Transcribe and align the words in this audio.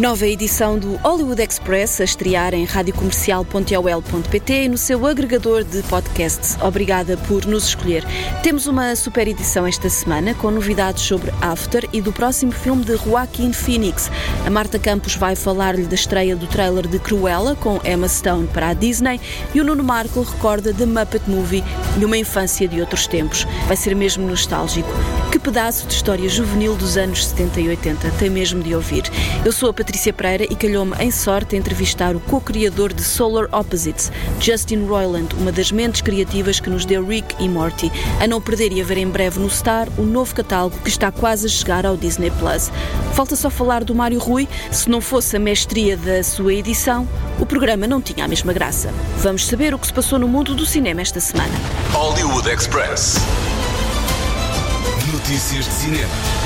Nova 0.00 0.26
edição 0.26 0.78
do 0.78 0.96
Hollywood 0.96 1.42
Express 1.42 2.00
a 2.00 2.04
estrear 2.04 2.54
em 2.54 2.64
radiocomercial.ol.pt 2.64 4.52
e 4.64 4.66
no 4.66 4.78
seu 4.78 5.04
agregador 5.06 5.62
de 5.62 5.82
podcasts. 5.82 6.56
Obrigada 6.62 7.18
por 7.28 7.44
nos 7.44 7.64
escolher. 7.66 8.02
Temos 8.42 8.66
uma 8.66 8.96
super 8.96 9.28
edição 9.28 9.66
esta 9.66 9.90
semana 9.90 10.32
com 10.32 10.50
novidades 10.50 11.02
sobre 11.02 11.30
After 11.42 11.86
e 11.92 12.00
do 12.00 12.14
próximo 12.14 12.50
filme 12.50 12.82
de 12.82 12.96
Joaquin 12.96 13.52
Phoenix. 13.52 14.10
A 14.46 14.48
Marta 14.48 14.78
Campos 14.78 15.16
vai 15.16 15.36
falar-lhe 15.36 15.84
da 15.84 15.96
estreia 15.96 16.34
do 16.34 16.46
trailer 16.46 16.88
de 16.88 16.98
Cruella 16.98 17.54
com 17.54 17.78
Emma 17.84 18.08
Stone 18.08 18.48
para 18.48 18.68
a 18.68 18.72
Disney 18.72 19.20
e 19.54 19.60
o 19.60 19.64
Nuno 19.64 19.84
Marco 19.84 20.22
recorda 20.22 20.72
The 20.72 20.86
Muppet 20.86 21.28
Movie 21.28 21.62
e 22.00 22.04
uma 22.06 22.16
infância 22.16 22.66
de 22.66 22.80
outros 22.80 23.06
tempos. 23.06 23.46
Vai 23.66 23.76
ser 23.76 23.94
mesmo 23.94 24.26
nostálgico. 24.26 24.88
Que 25.30 25.38
pedaço 25.38 25.86
de 25.86 25.92
história 25.92 26.26
juvenil 26.26 26.74
dos 26.74 26.96
anos 26.96 27.26
70 27.26 27.60
e 27.60 27.68
80. 27.68 28.10
Tem 28.12 28.30
mesmo 28.30 28.62
de 28.62 28.74
ouvir. 28.74 29.02
Eu 29.44 29.52
sou 29.52 29.68
a 29.68 29.74
Patrícia 29.74 29.89
Pereira 30.12 30.44
e 30.44 30.54
calhou-me 30.54 30.94
em 30.98 31.10
sorte 31.10 31.56
entrevistar 31.56 32.14
o 32.14 32.20
co-criador 32.20 32.92
de 32.92 33.02
Solar 33.02 33.48
Opposites, 33.52 34.12
Justin 34.40 34.86
Roiland, 34.86 35.34
uma 35.36 35.50
das 35.50 35.72
mentes 35.72 36.00
criativas 36.00 36.60
que 36.60 36.70
nos 36.70 36.84
deu 36.84 37.04
Rick 37.04 37.34
e 37.38 37.48
Morty. 37.48 37.90
A 38.20 38.26
não 38.26 38.40
perder 38.40 38.72
e 38.72 38.80
a 38.80 38.84
ver 38.84 38.98
em 38.98 39.08
breve 39.08 39.40
no 39.40 39.50
Star 39.50 39.88
o 39.98 40.02
novo 40.02 40.34
catálogo 40.34 40.78
que 40.82 40.88
está 40.88 41.10
quase 41.10 41.46
a 41.46 41.50
chegar 41.50 41.84
ao 41.84 41.96
Disney 41.96 42.30
Plus. 42.30 42.70
Falta 43.14 43.34
só 43.34 43.50
falar 43.50 43.84
do 43.84 43.94
Mário 43.94 44.18
Rui. 44.18 44.48
Se 44.70 44.88
não 44.88 45.00
fosse 45.00 45.36
a 45.36 45.40
mestria 45.40 45.96
da 45.96 46.22
sua 46.22 46.54
edição, 46.54 47.08
o 47.38 47.44
programa 47.44 47.86
não 47.86 48.00
tinha 48.00 48.24
a 48.24 48.28
mesma 48.28 48.52
graça. 48.52 48.92
Vamos 49.18 49.46
saber 49.46 49.74
o 49.74 49.78
que 49.78 49.86
se 49.86 49.92
passou 49.92 50.18
no 50.18 50.28
mundo 50.28 50.54
do 50.54 50.64
cinema 50.64 51.00
esta 51.00 51.20
semana. 51.20 51.52
Hollywood 51.92 52.48
Express. 52.48 53.16
Notícias 55.12 55.64
de 55.66 55.72
cinema. 55.72 56.39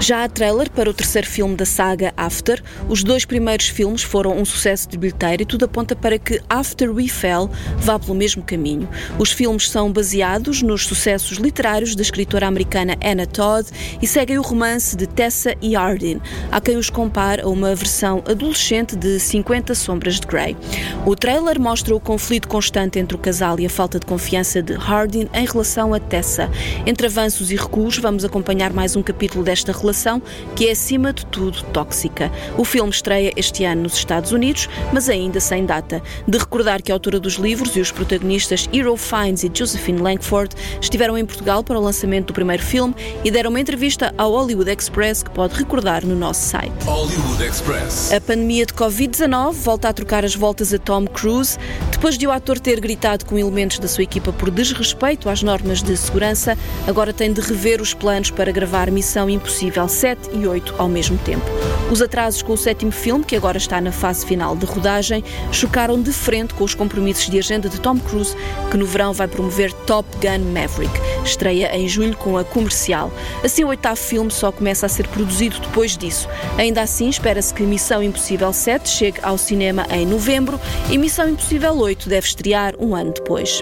Já 0.00 0.24
há 0.24 0.28
trailer 0.28 0.70
para 0.70 0.90
o 0.90 0.92
terceiro 0.92 1.26
filme 1.26 1.56
da 1.56 1.64
saga 1.64 2.12
After. 2.16 2.62
Os 2.88 3.02
dois 3.02 3.24
primeiros 3.24 3.68
filmes 3.68 4.02
foram 4.02 4.36
um 4.36 4.44
sucesso 4.44 4.86
de 4.88 4.98
bilheteiro 4.98 5.42
e 5.42 5.46
tudo 5.46 5.64
aponta 5.64 5.96
para 5.96 6.18
que 6.18 6.42
After 6.48 6.92
We 6.92 7.08
Fell 7.08 7.50
vá 7.78 7.98
pelo 7.98 8.14
mesmo 8.14 8.42
caminho. 8.42 8.86
Os 9.18 9.32
filmes 9.32 9.70
são 9.70 9.90
baseados 9.90 10.60
nos 10.60 10.84
sucessos 10.84 11.38
literários 11.38 11.94
da 11.94 12.02
escritora 12.02 12.46
americana 12.46 12.96
Anna 13.02 13.26
Todd 13.26 13.66
e 14.02 14.06
seguem 14.06 14.36
o 14.36 14.42
romance 14.42 14.94
de 14.94 15.06
Tessa 15.06 15.54
e 15.62 15.74
Hardin. 15.74 16.20
Há 16.52 16.60
quem 16.60 16.76
os 16.76 16.90
compare 16.90 17.40
a 17.40 17.48
uma 17.48 17.74
versão 17.74 18.22
adolescente 18.28 18.96
de 18.96 19.18
50 19.18 19.74
Sombras 19.74 20.20
de 20.20 20.26
Grey. 20.26 20.54
O 21.06 21.16
trailer 21.16 21.58
mostra 21.58 21.94
o 21.94 22.00
conflito 22.00 22.46
constante 22.46 22.98
entre 22.98 23.16
o 23.16 23.20
casal 23.20 23.58
e 23.58 23.64
a 23.64 23.70
falta 23.70 23.98
de 23.98 24.04
confiança 24.04 24.60
de 24.60 24.74
Hardin 24.74 25.28
em 25.32 25.46
relação 25.46 25.94
a 25.94 26.00
Tessa. 26.00 26.50
Entre 26.84 27.06
avanços 27.06 27.50
e 27.50 27.56
recuos, 27.56 27.96
vamos 27.96 28.22
acompanhar 28.22 28.70
mais 28.72 28.96
um 28.96 29.02
capítulo 29.02 29.42
desta 29.42 29.72
relação 29.72 29.83
que 30.54 30.68
é, 30.68 30.72
acima 30.72 31.12
de 31.12 31.26
tudo, 31.26 31.62
tóxica. 31.72 32.30
O 32.56 32.64
filme 32.64 32.90
estreia 32.90 33.32
este 33.36 33.64
ano 33.64 33.82
nos 33.82 33.94
Estados 33.94 34.32
Unidos, 34.32 34.68
mas 34.92 35.08
ainda 35.08 35.40
sem 35.40 35.64
data. 35.64 36.02
De 36.26 36.38
recordar 36.38 36.82
que 36.82 36.92
a 36.92 36.94
autora 36.94 37.20
dos 37.20 37.34
livros 37.34 37.76
e 37.76 37.80
os 37.80 37.90
protagonistas 37.90 38.68
Hero 38.72 38.96
Fiennes 38.96 39.44
e 39.44 39.50
Josephine 39.52 40.00
Langford 40.00 40.54
estiveram 40.80 41.18
em 41.18 41.26
Portugal 41.26 41.62
para 41.62 41.78
o 41.78 41.82
lançamento 41.82 42.28
do 42.28 42.32
primeiro 42.32 42.62
filme 42.62 42.94
e 43.24 43.30
deram 43.30 43.50
uma 43.50 43.60
entrevista 43.60 44.14
ao 44.16 44.30
Hollywood 44.30 44.70
Express 44.70 45.22
que 45.22 45.30
pode 45.30 45.54
recordar 45.54 46.04
no 46.06 46.14
nosso 46.14 46.40
site. 46.40 46.72
A 48.14 48.20
pandemia 48.20 48.66
de 48.66 48.72
Covid-19 48.72 49.52
volta 49.52 49.88
a 49.88 49.92
trocar 49.92 50.24
as 50.24 50.34
voltas 50.34 50.72
a 50.72 50.78
Tom 50.78 51.06
Cruise. 51.06 51.58
Depois 51.90 52.16
de 52.16 52.26
o 52.26 52.30
ator 52.30 52.58
ter 52.58 52.80
gritado 52.80 53.24
com 53.24 53.38
elementos 53.38 53.78
da 53.78 53.88
sua 53.88 54.04
equipa 54.04 54.32
por 54.32 54.50
desrespeito 54.50 55.28
às 55.28 55.42
normas 55.42 55.82
de 55.82 55.96
segurança, 55.96 56.56
agora 56.86 57.12
tem 57.12 57.32
de 57.32 57.40
rever 57.40 57.80
os 57.80 57.94
planos 57.94 58.30
para 58.30 58.52
gravar 58.52 58.90
Missão 58.90 59.28
Impossível 59.28 59.73
7 59.88 60.30
e 60.32 60.46
8 60.46 60.74
ao 60.78 60.88
mesmo 60.88 61.18
tempo. 61.18 61.44
Os 61.90 62.00
atrasos 62.00 62.42
com 62.42 62.52
o 62.52 62.56
sétimo 62.56 62.92
filme, 62.92 63.24
que 63.24 63.36
agora 63.36 63.58
está 63.58 63.80
na 63.80 63.92
fase 63.92 64.24
final 64.24 64.56
de 64.56 64.64
rodagem, 64.64 65.22
chocaram 65.52 66.00
de 66.00 66.12
frente 66.12 66.54
com 66.54 66.64
os 66.64 66.74
compromissos 66.74 67.28
de 67.28 67.38
agenda 67.38 67.68
de 67.68 67.80
Tom 67.80 67.98
Cruise, 67.98 68.36
que 68.70 68.76
no 68.76 68.86
verão 68.86 69.12
vai 69.12 69.28
promover 69.28 69.72
Top 69.72 70.08
Gun 70.16 70.52
Maverick. 70.52 70.92
Estreia 71.24 71.76
em 71.76 71.88
julho 71.88 72.16
com 72.16 72.38
a 72.38 72.44
comercial. 72.44 73.12
Assim, 73.42 73.64
o 73.64 73.68
oitavo 73.68 73.96
filme 73.96 74.30
só 74.30 74.50
começa 74.50 74.86
a 74.86 74.88
ser 74.88 75.06
produzido 75.08 75.58
depois 75.60 75.96
disso. 75.96 76.28
Ainda 76.56 76.82
assim, 76.82 77.08
espera-se 77.08 77.52
que 77.52 77.62
Missão 77.62 78.02
Impossível 78.02 78.52
7 78.52 78.88
chegue 78.88 79.18
ao 79.22 79.36
cinema 79.36 79.86
em 79.90 80.06
novembro 80.06 80.60
e 80.90 80.96
Missão 80.96 81.28
Impossível 81.28 81.76
8 81.76 82.08
deve 82.08 82.26
estrear 82.26 82.74
um 82.78 82.94
ano 82.94 83.12
depois. 83.12 83.60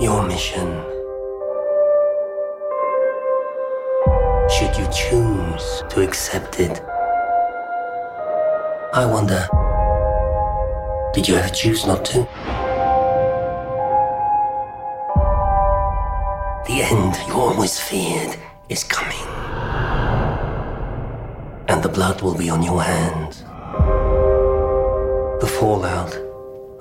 Your 0.00 0.22
mission. 0.26 0.91
You 4.82 4.88
choose 4.92 5.82
to 5.90 6.02
accept 6.02 6.58
it? 6.58 6.80
I 8.92 9.06
wonder, 9.06 9.46
did 11.14 11.28
you 11.28 11.36
ever 11.36 11.48
choose 11.54 11.86
not 11.86 12.04
to? 12.06 12.18
The 16.66 16.82
end 16.82 17.14
you 17.28 17.34
always 17.34 17.78
feared 17.78 18.36
is 18.68 18.82
coming. 18.82 19.26
And 21.68 21.82
the 21.82 21.88
blood 21.88 22.20
will 22.22 22.36
be 22.36 22.50
on 22.50 22.62
your 22.62 22.82
hands. 22.82 23.44
The 25.42 25.48
fallout 25.58 26.21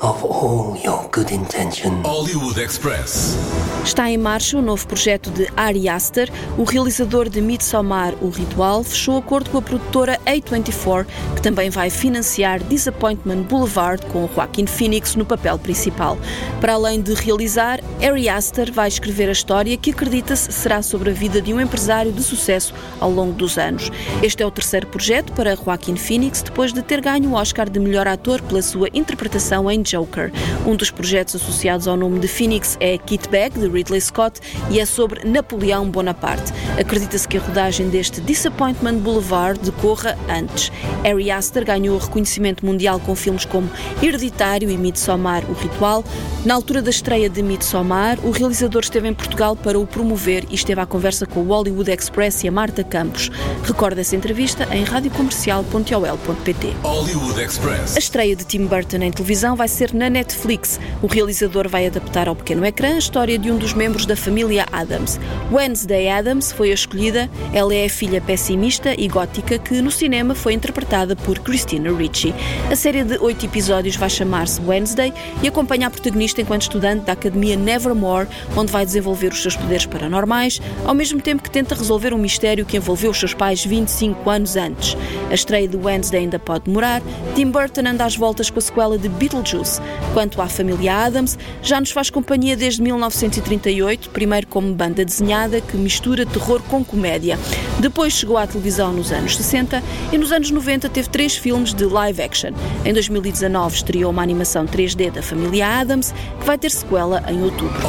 of 0.01 0.23
all 0.25 0.75
your 0.83 1.07
good 1.11 1.31
intentions. 1.31 2.03
Hollywood 2.03 2.59
Express. 2.59 3.37
Está 3.83 4.09
em 4.09 4.17
marcha 4.17 4.57
o 4.57 4.61
novo 4.61 4.85
projeto 4.87 5.29
de 5.31 5.47
Ari 5.55 5.89
Aster. 5.89 6.31
O 6.57 6.63
realizador 6.63 7.29
de 7.29 7.41
Midsommar, 7.41 8.13
O 8.21 8.29
Ritual, 8.29 8.83
fechou 8.83 9.17
acordo 9.17 9.49
com 9.49 9.57
a 9.57 9.61
produtora 9.61 10.19
A24, 10.25 11.05
que 11.35 11.41
também 11.41 11.69
vai 11.69 11.89
financiar 11.89 12.59
Disappointment 12.63 13.43
Boulevard 13.43 14.05
com 14.07 14.27
Joaquin 14.33 14.65
Phoenix 14.65 15.15
no 15.15 15.25
papel 15.25 15.57
principal. 15.57 16.17
Para 16.59 16.73
além 16.73 17.01
de 17.01 17.13
realizar, 17.13 17.79
Ari 18.01 18.29
Aster 18.29 18.71
vai 18.71 18.87
escrever 18.87 19.29
a 19.29 19.33
história 19.33 19.77
que 19.77 19.91
acredita-se 19.91 20.51
será 20.51 20.81
sobre 20.81 21.09
a 21.09 21.13
vida 21.13 21.41
de 21.41 21.53
um 21.53 21.59
empresário 21.59 22.11
de 22.11 22.23
sucesso 22.23 22.73
ao 22.99 23.11
longo 23.11 23.33
dos 23.33 23.57
anos. 23.57 23.91
Este 24.21 24.43
é 24.43 24.45
o 24.45 24.51
terceiro 24.51 24.87
projeto 24.87 25.31
para 25.33 25.55
Joaquin 25.55 25.95
Phoenix 25.95 26.41
depois 26.41 26.71
de 26.71 26.81
ter 26.81 27.01
ganho 27.01 27.31
o 27.31 27.33
Oscar 27.33 27.69
de 27.69 27.79
melhor 27.79 28.07
ator 28.07 28.41
pela 28.41 28.61
sua 28.61 28.89
interpretação 28.93 29.69
em 29.69 29.81
Joker. 29.91 30.31
Um 30.65 30.75
dos 30.75 30.89
projetos 30.89 31.35
associados 31.35 31.87
ao 31.87 31.97
nome 31.97 32.19
de 32.19 32.27
Phoenix 32.27 32.77
é 32.79 32.97
Kit 32.97 33.27
Bag, 33.29 33.59
de 33.59 33.67
Ridley 33.67 33.99
Scott, 33.99 34.39
e 34.69 34.79
é 34.79 34.85
sobre 34.85 35.27
Napoleão 35.27 35.89
Bonaparte. 35.89 36.53
Acredita-se 36.79 37.27
que 37.27 37.37
a 37.37 37.41
rodagem 37.41 37.89
deste 37.89 38.21
Disappointment 38.21 38.99
Boulevard 38.99 39.59
decorra 39.59 40.17
antes. 40.29 40.71
Ari 41.03 41.31
Aster 41.31 41.65
ganhou 41.65 41.97
reconhecimento 41.97 42.65
mundial 42.65 42.99
com 42.99 43.15
filmes 43.15 43.45
como 43.45 43.69
Hereditário 44.01 44.69
e 44.69 44.77
Midsommar, 44.77 45.43
O 45.49 45.53
Ritual. 45.53 46.03
Na 46.45 46.55
altura 46.55 46.81
da 46.81 46.89
estreia 46.89 47.29
de 47.29 47.41
Midsommar, 47.43 48.17
o 48.23 48.31
realizador 48.31 48.81
esteve 48.81 49.07
em 49.07 49.13
Portugal 49.13 49.55
para 49.55 49.79
o 49.79 49.85
promover 49.85 50.45
e 50.49 50.55
esteve 50.55 50.81
à 50.81 50.85
conversa 50.85 51.25
com 51.25 51.41
o 51.41 51.47
Hollywood 51.47 51.91
Express 51.91 52.43
e 52.43 52.47
a 52.47 52.51
Marta 52.51 52.83
Campos. 52.83 53.29
Recorda 53.63 54.01
essa 54.01 54.15
entrevista 54.15 54.67
em 54.71 54.83
radiocomercial.ol.pt. 54.83 56.75
Hollywood 56.83 57.41
Express. 57.41 57.95
A 57.95 57.99
estreia 57.99 58.35
de 58.35 58.45
Tim 58.45 58.65
Burton 58.65 58.97
em 58.97 59.11
televisão 59.11 59.55
vai 59.55 59.67
ser 59.67 59.80
na 59.91 60.09
Netflix. 60.09 60.79
O 61.01 61.07
realizador 61.07 61.67
vai 61.67 61.87
adaptar 61.87 62.27
ao 62.27 62.35
pequeno 62.35 62.63
ecrã 62.63 62.95
a 62.95 62.99
história 62.99 63.39
de 63.39 63.49
um 63.49 63.57
dos 63.57 63.73
membros 63.73 64.05
da 64.05 64.15
família 64.15 64.65
Adams. 64.71 65.19
Wednesday 65.51 66.09
Adams 66.09 66.51
foi 66.51 66.69
a 66.69 66.73
escolhida. 66.75 67.29
Ela 67.51 67.73
é 67.73 67.85
a 67.85 67.89
filha 67.89 68.21
pessimista 68.21 68.93
e 68.95 69.07
gótica 69.07 69.57
que 69.57 69.81
no 69.81 69.89
cinema 69.89 70.35
foi 70.35 70.53
interpretada 70.53 71.15
por 71.15 71.39
Christina 71.39 71.91
Ricci. 71.91 72.33
A 72.69 72.75
série 72.75 73.03
de 73.03 73.17
oito 73.17 73.45
episódios 73.45 73.95
vai 73.95 74.09
chamar-se 74.09 74.61
Wednesday 74.61 75.11
e 75.41 75.47
acompanha 75.47 75.87
a 75.87 75.89
protagonista 75.89 76.41
enquanto 76.41 76.61
estudante 76.61 77.05
da 77.05 77.13
Academia 77.13 77.55
Nevermore, 77.55 78.27
onde 78.55 78.71
vai 78.71 78.85
desenvolver 78.85 79.31
os 79.31 79.41
seus 79.41 79.55
poderes 79.55 79.85
paranormais, 79.85 80.61
ao 80.85 80.93
mesmo 80.93 81.19
tempo 81.19 81.41
que 81.41 81.49
tenta 81.49 81.73
resolver 81.73 82.13
um 82.13 82.17
mistério 82.17 82.65
que 82.65 82.77
envolveu 82.77 83.11
os 83.11 83.17
seus 83.17 83.33
pais 83.33 83.65
25 83.65 84.29
anos 84.29 84.55
antes. 84.55 84.95
A 85.29 85.33
estreia 85.33 85.67
de 85.67 85.77
Wednesday 85.77 86.21
ainda 86.21 86.37
pode 86.37 86.65
demorar. 86.65 87.01
Tim 87.35 87.49
Burton 87.49 87.87
anda 87.87 88.05
às 88.05 88.15
voltas 88.15 88.49
com 88.49 88.59
a 88.59 88.61
sequela 88.61 88.97
de 88.97 89.07
Beetlejuice. 89.07 89.70
Quanto 90.13 90.41
à 90.41 90.47
família 90.47 91.05
Adams, 91.05 91.37
já 91.61 91.79
nos 91.79 91.91
faz 91.91 92.09
companhia 92.09 92.57
desde 92.57 92.81
1938, 92.81 94.09
primeiro 94.09 94.47
como 94.47 94.73
banda 94.73 95.05
desenhada 95.05 95.61
que 95.61 95.77
mistura 95.77 96.25
terror 96.25 96.61
com 96.63 96.83
comédia. 96.83 97.37
Depois 97.79 98.13
chegou 98.13 98.37
à 98.37 98.47
televisão 98.47 98.91
nos 98.91 99.11
anos 99.11 99.37
60 99.37 99.83
e 100.11 100.17
nos 100.17 100.31
anos 100.31 100.51
90 100.51 100.89
teve 100.89 101.09
três 101.09 101.35
filmes 101.35 101.73
de 101.73 101.85
live 101.85 102.21
action. 102.21 102.51
Em 102.83 102.93
2019 102.93 103.75
estreou 103.75 104.11
uma 104.11 104.21
animação 104.21 104.65
3D 104.65 105.11
da 105.11 105.21
família 105.21 105.79
Adams, 105.79 106.13
que 106.39 106.45
vai 106.45 106.57
ter 106.57 106.71
sequela 106.71 107.23
em 107.29 107.41
outubro. 107.43 107.79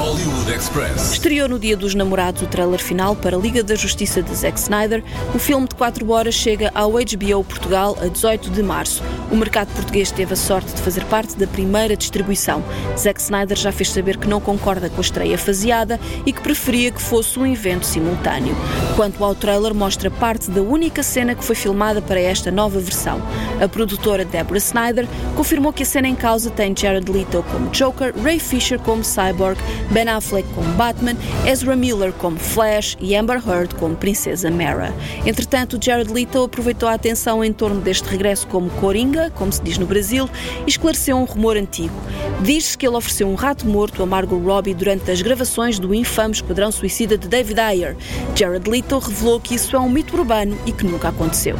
Estreou 1.12 1.48
no 1.48 1.58
Dia 1.58 1.76
dos 1.76 1.94
Namorados 1.94 2.42
o 2.42 2.46
trailer 2.46 2.80
final 2.80 3.16
para 3.16 3.36
a 3.36 3.40
Liga 3.40 3.62
da 3.62 3.74
Justiça 3.74 4.22
de 4.22 4.34
Zack 4.34 4.58
Snyder. 4.58 5.02
O 5.34 5.38
filme 5.38 5.66
de 5.66 5.74
4 5.74 6.10
horas 6.10 6.34
chega 6.34 6.70
ao 6.74 6.92
HBO 6.92 7.44
Portugal 7.44 7.96
a 8.00 8.06
18 8.06 8.50
de 8.50 8.62
março. 8.62 9.02
O 9.30 9.36
mercado 9.36 9.72
português 9.74 10.10
teve 10.10 10.34
a 10.34 10.36
sorte 10.36 10.72
de 10.74 10.82
fazer 10.82 11.04
parte 11.06 11.36
da 11.36 11.46
primeira 11.46 11.71
distribuição. 11.96 12.62
Zack 12.96 13.20
Snyder 13.20 13.56
já 13.56 13.72
fez 13.72 13.90
saber 13.90 14.16
que 14.16 14.28
não 14.28 14.40
concorda 14.40 14.88
com 14.88 14.98
a 14.98 15.00
estreia 15.00 15.38
faseada 15.38 15.98
e 16.26 16.32
que 16.32 16.40
preferia 16.40 16.90
que 16.90 17.00
fosse 17.00 17.38
um 17.38 17.46
evento 17.46 17.86
simultâneo. 17.86 18.54
Quanto 18.96 19.24
ao 19.24 19.34
trailer, 19.34 19.74
mostra 19.74 20.10
parte 20.10 20.50
da 20.50 20.60
única 20.60 21.02
cena 21.02 21.34
que 21.34 21.44
foi 21.44 21.56
filmada 21.56 22.00
para 22.02 22.20
esta 22.20 22.50
nova 22.50 22.78
versão. 22.78 23.20
A 23.60 23.68
produtora 23.68 24.24
Deborah 24.24 24.58
Snyder 24.58 25.08
confirmou 25.36 25.72
que 25.72 25.82
a 25.82 25.86
cena 25.86 26.08
em 26.08 26.14
causa 26.14 26.50
tem 26.50 26.74
Jared 26.76 27.10
Leto 27.10 27.44
como 27.50 27.70
Joker, 27.70 28.12
Ray 28.22 28.38
Fisher 28.38 28.78
como 28.78 29.02
Cyborg, 29.02 29.58
Ben 29.90 30.08
Affleck 30.08 30.48
como 30.54 30.68
Batman, 30.74 31.16
Ezra 31.46 31.76
Miller 31.76 32.12
como 32.12 32.38
Flash 32.38 32.96
e 33.00 33.16
Amber 33.16 33.40
Heard 33.46 33.74
como 33.76 33.96
Princesa 33.96 34.50
Mara. 34.50 34.92
Entretanto, 35.24 35.78
Jared 35.80 36.12
Leto 36.12 36.44
aproveitou 36.44 36.88
a 36.88 36.94
atenção 36.94 37.44
em 37.44 37.52
torno 37.52 37.80
deste 37.80 38.08
regresso 38.08 38.46
como 38.46 38.70
Coringa, 38.70 39.30
como 39.34 39.52
se 39.52 39.62
diz 39.62 39.78
no 39.78 39.86
Brasil, 39.86 40.28
e 40.66 40.70
esclareceu 40.70 41.16
um 41.16 41.24
rumor 41.24 41.51
antigo. 41.56 41.94
Diz-se 42.42 42.76
que 42.76 42.86
ele 42.86 42.96
ofereceu 42.96 43.28
um 43.28 43.34
rato 43.34 43.66
morto 43.66 44.02
a 44.02 44.06
Margot 44.06 44.38
Robbie 44.38 44.74
durante 44.74 45.10
as 45.10 45.22
gravações 45.22 45.78
do 45.78 45.94
infame 45.94 46.34
Esquadrão 46.34 46.72
Suicida 46.72 47.16
de 47.16 47.28
David 47.28 47.60
Ayer. 47.60 47.96
Jared 48.34 48.68
Leto 48.68 48.98
revelou 48.98 49.40
que 49.40 49.54
isso 49.54 49.76
é 49.76 49.78
um 49.80 49.88
mito 49.88 50.16
urbano 50.16 50.58
e 50.66 50.72
que 50.72 50.84
nunca 50.84 51.08
aconteceu. 51.08 51.56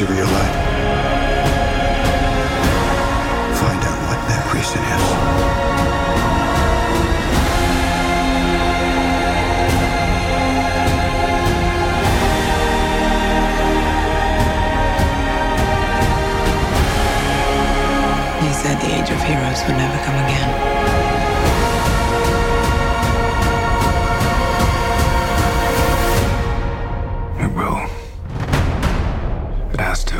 You 0.00 0.67
said 18.62 18.76
the 18.80 18.90
age 18.92 19.08
of 19.08 19.22
heroes 19.22 19.62
would 19.68 19.76
never 19.76 19.98
come 20.04 20.16
again. 20.26 20.50
It 27.44 27.50
will. 27.54 27.78
It 29.72 29.80
has 29.80 30.02
to. 30.06 30.18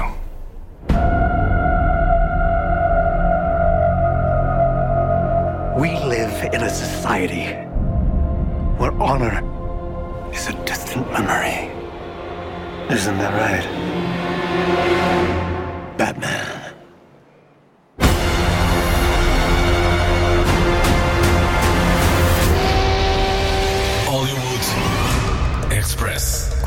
We 5.80 5.90
live 6.06 6.54
in 6.54 6.62
a 6.62 6.70
society 6.70 7.46
where 8.78 8.92
honor 9.02 9.42
is 10.32 10.46
a 10.46 10.52
distant 10.64 11.10
memory. 11.10 11.72
Isn't 12.88 13.18
that 13.18 13.34
right? 13.34 13.66
Batman. 15.98 16.57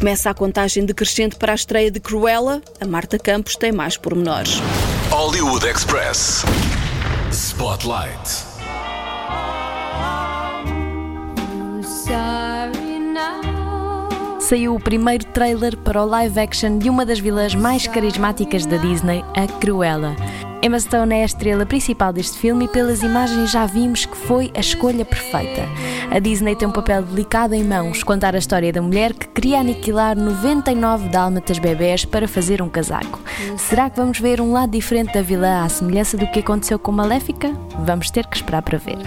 Começa 0.01 0.31
a 0.31 0.33
contagem 0.33 0.83
decrescente 0.83 1.35
para 1.35 1.51
a 1.51 1.55
estreia 1.55 1.91
de 1.91 1.99
Cruella. 1.99 2.59
A 2.81 2.87
Marta 2.87 3.19
Campos 3.19 3.55
tem 3.55 3.71
mais 3.71 3.97
pormenores. 3.97 4.59
Hollywood 5.11 5.63
Express. 5.63 6.43
Spotlight. 7.31 8.09
Saiu 14.39 14.73
o 14.73 14.79
primeiro 14.79 15.23
trailer 15.25 15.77
para 15.77 16.01
o 16.01 16.05
live 16.07 16.39
action 16.39 16.79
de 16.79 16.89
uma 16.89 17.05
das 17.05 17.19
vilãs 17.19 17.53
mais 17.53 17.85
carismáticas 17.85 18.65
da 18.65 18.77
Disney, 18.77 19.23
a 19.35 19.45
Cruella. 19.59 20.15
Emma 20.63 20.79
Stone 20.79 21.15
é 21.15 21.23
a 21.23 21.25
estrela 21.25 21.65
principal 21.65 22.13
deste 22.13 22.37
filme 22.37 22.65
e 22.65 22.67
pelas 22.67 23.01
imagens 23.01 23.49
já 23.49 23.65
vimos 23.65 24.05
que 24.05 24.15
foi 24.15 24.51
a 24.55 24.59
escolha 24.59 25.03
perfeita. 25.03 25.67
A 26.11 26.19
Disney 26.19 26.55
tem 26.55 26.67
um 26.67 26.71
papel 26.71 27.01
delicado 27.01 27.55
em 27.55 27.63
mãos, 27.63 28.03
contar 28.03 28.35
a 28.35 28.37
história 28.37 28.71
da 28.71 28.79
mulher 28.79 29.11
que 29.11 29.27
queria 29.27 29.59
aniquilar 29.59 30.15
99 30.15 31.09
dálmatas 31.09 31.57
bebés 31.57 32.05
para 32.05 32.27
fazer 32.27 32.61
um 32.61 32.69
casaco. 32.69 33.19
Será 33.57 33.89
que 33.89 33.99
vamos 33.99 34.19
ver 34.19 34.39
um 34.39 34.51
lado 34.51 34.71
diferente 34.71 35.13
da 35.13 35.23
vilã 35.23 35.63
à 35.63 35.69
semelhança 35.69 36.15
do 36.15 36.27
que 36.27 36.41
aconteceu 36.41 36.77
com 36.77 36.91
Maléfica? 36.91 37.51
Vamos 37.79 38.11
ter 38.11 38.27
que 38.27 38.35
esperar 38.35 38.61
para 38.61 38.77
ver. 38.77 38.99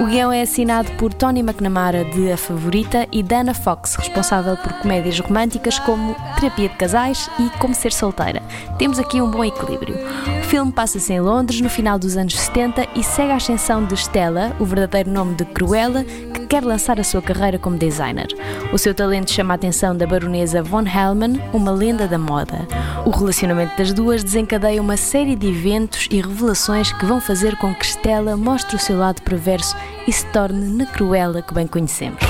O 0.00 0.06
guião 0.06 0.32
é 0.32 0.42
assinado 0.42 0.90
por 0.92 1.14
Tony 1.14 1.38
McNamara 1.38 2.04
de 2.04 2.32
A 2.32 2.36
Favorita 2.36 3.06
e 3.12 3.22
Dana 3.22 3.54
Fox, 3.54 3.94
responsável 3.94 4.56
por 4.56 4.72
comédias 4.80 5.20
românticas 5.20 5.78
como 5.78 6.16
Terapia 6.40 6.68
de 6.68 6.74
Casais 6.74 7.30
e 7.38 7.48
Como 7.60 7.76
Ser 7.76 7.92
Solteira. 7.92 8.42
Temos 8.76 8.98
aqui 8.98 9.20
um 9.20 9.30
bom 9.30 9.44
equilíbrio. 9.44 9.96
O 10.40 10.44
filme 10.46 10.72
passa-se 10.96 11.12
em 11.12 11.20
Londres 11.20 11.60
no 11.60 11.68
final 11.68 11.98
dos 11.98 12.16
anos 12.16 12.34
70 12.38 12.88
e 12.94 13.02
segue 13.02 13.30
a 13.30 13.36
ascensão 13.36 13.84
de 13.84 13.94
Stella, 13.94 14.56
o 14.58 14.64
verdadeiro 14.64 15.10
nome 15.10 15.34
de 15.34 15.44
Cruella, 15.44 16.04
que 16.04 16.46
quer 16.46 16.64
lançar 16.64 16.98
a 16.98 17.04
sua 17.04 17.20
carreira 17.20 17.58
como 17.58 17.76
designer. 17.76 18.28
O 18.72 18.78
seu 18.78 18.94
talento 18.94 19.30
chama 19.30 19.52
a 19.52 19.56
atenção 19.56 19.94
da 19.94 20.06
baronesa 20.06 20.62
Von 20.62 20.84
Hellman, 20.86 21.38
uma 21.52 21.70
lenda 21.70 22.08
da 22.08 22.18
moda. 22.18 22.66
O 23.04 23.10
relacionamento 23.10 23.76
das 23.76 23.92
duas 23.92 24.24
desencadeia 24.24 24.80
uma 24.80 24.96
série 24.96 25.36
de 25.36 25.48
eventos 25.48 26.08
e 26.10 26.20
revelações 26.20 26.90
que 26.92 27.04
vão 27.04 27.20
fazer 27.20 27.56
com 27.56 27.74
que 27.74 27.84
Stella 27.84 28.36
mostre 28.36 28.76
o 28.76 28.80
seu 28.80 28.98
lado 28.98 29.20
perverso 29.20 29.76
e 30.06 30.12
se 30.12 30.24
torne 30.26 30.78
na 30.78 30.86
Cruella 30.86 31.42
que 31.42 31.52
bem 31.52 31.66
conhecemos. 31.66 32.22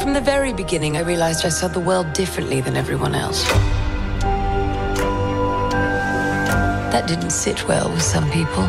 From 0.00 0.12
the 0.12 0.20
very 0.20 0.52
beginning, 0.52 0.96
I 0.96 1.00
realized 1.00 1.46
I 1.46 1.50
saw 1.50 1.68
the 1.68 1.80
world 1.80 2.12
differently 2.12 2.60
than 2.60 2.76
everyone 2.76 3.14
else. 3.14 3.48
That 6.90 7.06
didn't 7.06 7.30
sit 7.30 7.66
well 7.68 7.90
with 7.90 8.02
some 8.02 8.30
people. 8.30 8.66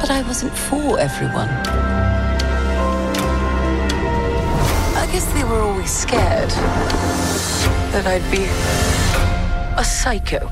But 0.00 0.10
I 0.10 0.22
wasn't 0.26 0.52
for 0.52 0.98
everyone. 0.98 1.48
I 4.96 5.08
guess 5.12 5.26
they 5.34 5.44
were 5.44 5.60
always 5.60 5.90
scared 5.90 6.50
that 7.92 8.06
I'd 8.06 8.30
be 8.30 8.44
a 9.78 9.84
psycho. 9.84 10.50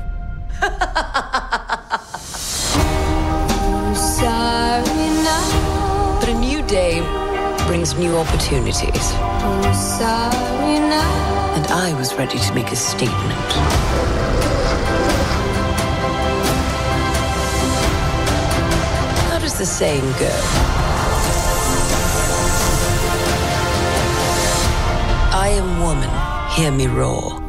But 6.25 6.33
a 6.33 6.39
new 6.39 6.63
day 6.63 7.01
brings 7.67 7.93
new 7.95 8.17
opportunities. 8.17 9.11
And 11.55 11.67
I 11.67 11.93
was 11.99 12.15
ready 12.15 12.39
to 12.39 12.53
make 12.55 12.71
a 12.71 12.75
statement. 12.75 14.04
The 19.57 19.65
saying 19.65 20.01
go? 20.19 20.29
I 25.31 25.49
am 25.49 25.81
woman, 25.81 26.09
hear 26.55 26.71
me 26.71 26.85
roar. 26.85 27.45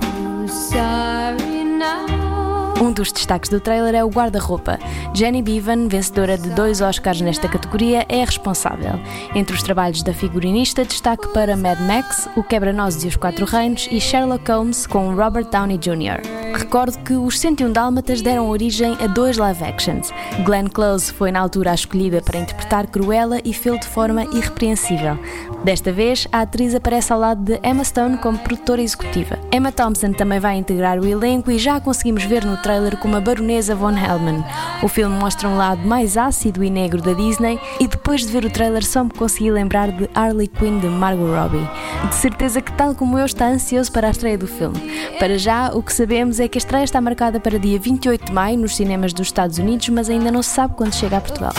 Um 2.81 2.93
dos 2.93 3.11
destaques 3.11 3.49
do 3.49 3.59
trailer 3.59 3.95
é 3.95 4.05
o 4.05 4.09
guarda-roupa. 4.09 4.79
Jenny 5.15 5.41
Bevan, 5.41 5.89
vencedora 5.89 6.37
de 6.37 6.51
dois 6.51 6.83
Oscars 6.83 7.23
nesta 7.23 7.49
categoria, 7.49 8.05
é 8.09 8.23
a 8.23 8.27
responsável. 8.27 9.01
Entre 9.35 9.57
os 9.57 9.63
trabalhos 9.63 10.03
da 10.03 10.13
figurinista, 10.13 10.85
destaque 10.85 11.27
para 11.29 11.57
Mad 11.57 11.81
Max, 11.81 12.29
O 12.37 12.43
Quebra-Nozes 12.43 13.05
e 13.05 13.09
os 13.09 13.17
Quatro 13.17 13.47
Reinos 13.47 13.89
e 13.91 13.99
Sherlock 13.99 14.51
Holmes 14.51 14.87
com 14.87 15.15
Robert 15.15 15.47
Downey 15.47 15.79
Jr. 15.79 16.36
Recordo 16.57 16.99
que 17.01 17.13
os 17.13 17.39
101 17.39 17.71
Dálmatas 17.71 18.23
deram 18.23 18.49
origem 18.49 18.97
a 18.99 19.07
dois 19.07 19.37
live 19.37 19.63
actions. 19.63 20.11
Glenn 20.43 20.69
Close 20.69 21.13
foi 21.13 21.31
na 21.31 21.41
altura 21.41 21.73
a 21.73 21.75
escolhida 21.75 22.23
para 22.23 22.39
interpretar 22.39 22.87
Cruella 22.87 23.43
e 23.45 23.53
fez 23.53 23.81
de 23.81 23.87
forma 23.87 24.25
irrepreensível. 24.25 25.19
Desta 25.63 25.93
vez, 25.93 26.27
a 26.33 26.41
atriz 26.41 26.75
aparece 26.75 27.13
ao 27.13 27.19
lado 27.19 27.43
de 27.43 27.61
Emma 27.63 27.85
Stone 27.85 28.17
como 28.19 28.39
produtora 28.39 28.81
executiva. 28.81 29.39
Emma 29.53 29.71
Thompson 29.71 30.13
também 30.13 30.41
vai 30.41 30.57
integrar 30.57 30.99
o 30.99 31.07
elenco 31.07 31.51
e 31.51 31.59
já 31.59 31.77
a 31.77 31.81
conseguimos 31.81 32.25
ver 32.25 32.43
no 32.45 32.57
trailer 32.57 32.97
como 32.97 33.17
a 33.17 33.21
baronesa 33.21 33.75
Von 33.75 33.97
Hellman. 33.97 34.43
O 34.83 34.89
filme 34.89 35.15
mostra 35.19 35.49
um 35.49 35.59
lado 35.59 35.87
mais 35.87 36.17
ácido 36.17 36.65
e 36.65 36.71
negro 36.71 37.03
da 37.03 37.13
Disney 37.13 37.61
e 37.79 37.87
depois 37.87 38.23
de 38.23 38.29
ver 38.29 38.47
o 38.47 38.51
trailer 38.51 38.85
só 38.85 39.05
me 39.05 39.11
consegui 39.11 39.51
lembrar 39.51 39.93
de 39.93 40.09
Harley 40.15 40.49
Quinn 40.49 40.79
de 40.79 40.87
Margot 40.87 41.35
Robbie. 41.35 41.69
De 42.09 42.15
certeza 42.15 42.63
que 42.63 42.73
tal 42.73 42.95
como 42.95 43.19
eu 43.19 43.27
está 43.27 43.47
ansioso 43.47 43.93
para 43.93 44.09
a 44.09 44.11
estreia 44.11 44.39
do 44.39 44.47
filme. 44.47 44.79
Para 45.19 45.37
já, 45.37 45.71
o 45.75 45.83
que 45.83 45.93
sabemos 45.93 46.41
é 46.41 46.46
é 46.47 46.49
que 46.49 46.59
a 46.59 46.61
estreia 46.61 46.85
está 46.85 47.01
marcada 47.01 47.41
para 47.41 47.59
dia 47.59 47.77
28 47.77 48.27
de 48.27 48.33
maio 48.33 48.57
nos 48.57 48.77
cinemas 48.77 49.13
dos 49.13 49.27
Estados 49.27 49.59
Unidos, 49.59 49.89
mas 49.89 50.09
ainda 50.09 50.31
não 50.31 50.43
se 50.43 50.51
sabe 50.51 50.75
quando 50.75 50.95
chega 50.95 51.17
a 51.17 51.21
Portugal. 51.21 51.53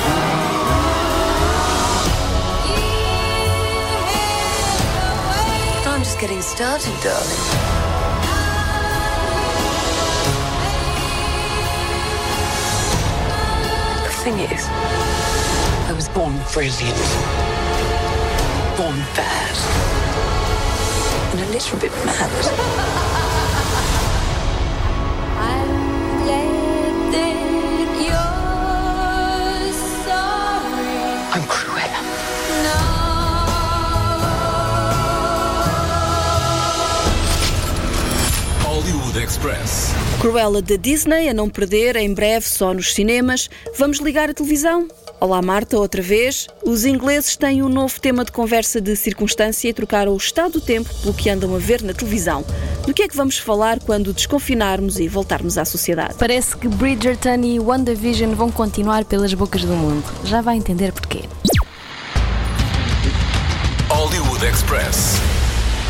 I'm 5.85 6.03
just 6.03 6.19
getting 6.19 6.41
started, 6.41 6.93
darling. 7.03 7.77
thing 14.23 14.39
is, 14.39 14.67
I 15.87 15.93
was 15.95 16.09
born 16.09 16.33
brilliant, 16.53 16.97
born 18.77 18.99
bad, 19.15 19.57
and 21.31 21.41
a 21.41 21.51
little 21.51 21.79
bit 21.79 21.91
mad. 22.05 23.26
I'm 31.37 31.43
Cruella. 31.43 32.01
Hollywood 38.63 39.17
Express. 39.21 39.93
Cruella 40.19 40.61
da 40.63 40.75
Disney, 40.75 41.29
a 41.29 41.33
não 41.33 41.47
perder, 41.47 41.95
em 41.95 42.11
breve 42.11 42.47
só 42.47 42.73
nos 42.73 42.95
cinemas. 42.95 43.49
Vamos 43.77 43.99
ligar 43.99 44.31
a 44.31 44.33
televisão? 44.33 44.87
Olá 45.19 45.41
Marta, 45.41 45.79
outra 45.79 45.99
vez. 45.99 46.47
Os 46.63 46.85
ingleses 46.85 47.35
têm 47.35 47.63
um 47.63 47.69
novo 47.69 47.99
tema 47.99 48.23
de 48.23 48.31
conversa 48.31 48.79
de 48.79 48.95
circunstância 48.95 49.67
e 49.67 49.73
trocaram 49.73 50.13
o 50.13 50.17
estado 50.17 50.53
do 50.53 50.61
tempo 50.61 50.93
pelo 51.01 51.13
que 51.13 51.27
andam 51.27 51.55
a 51.55 51.57
ver 51.57 51.81
na 51.81 51.91
televisão. 51.91 52.45
Do 52.85 52.93
que 52.93 53.01
é 53.01 53.07
que 53.07 53.15
vamos 53.15 53.39
falar 53.39 53.79
quando 53.79 54.13
desconfinarmos 54.13 54.99
e 54.99 55.07
voltarmos 55.07 55.57
à 55.57 55.65
sociedade? 55.65 56.13
Parece 56.19 56.55
que 56.55 56.67
Bridgerton 56.67 57.41
e 57.43 57.59
WandaVision 57.59 58.35
vão 58.35 58.51
continuar 58.51 59.05
pelas 59.05 59.33
bocas 59.33 59.63
do 59.63 59.73
mundo. 59.73 60.05
Já 60.23 60.41
vai 60.41 60.55
entender 60.55 60.91
porquê. 60.91 61.23
Hollywood 63.89 64.45
Express. 64.45 65.15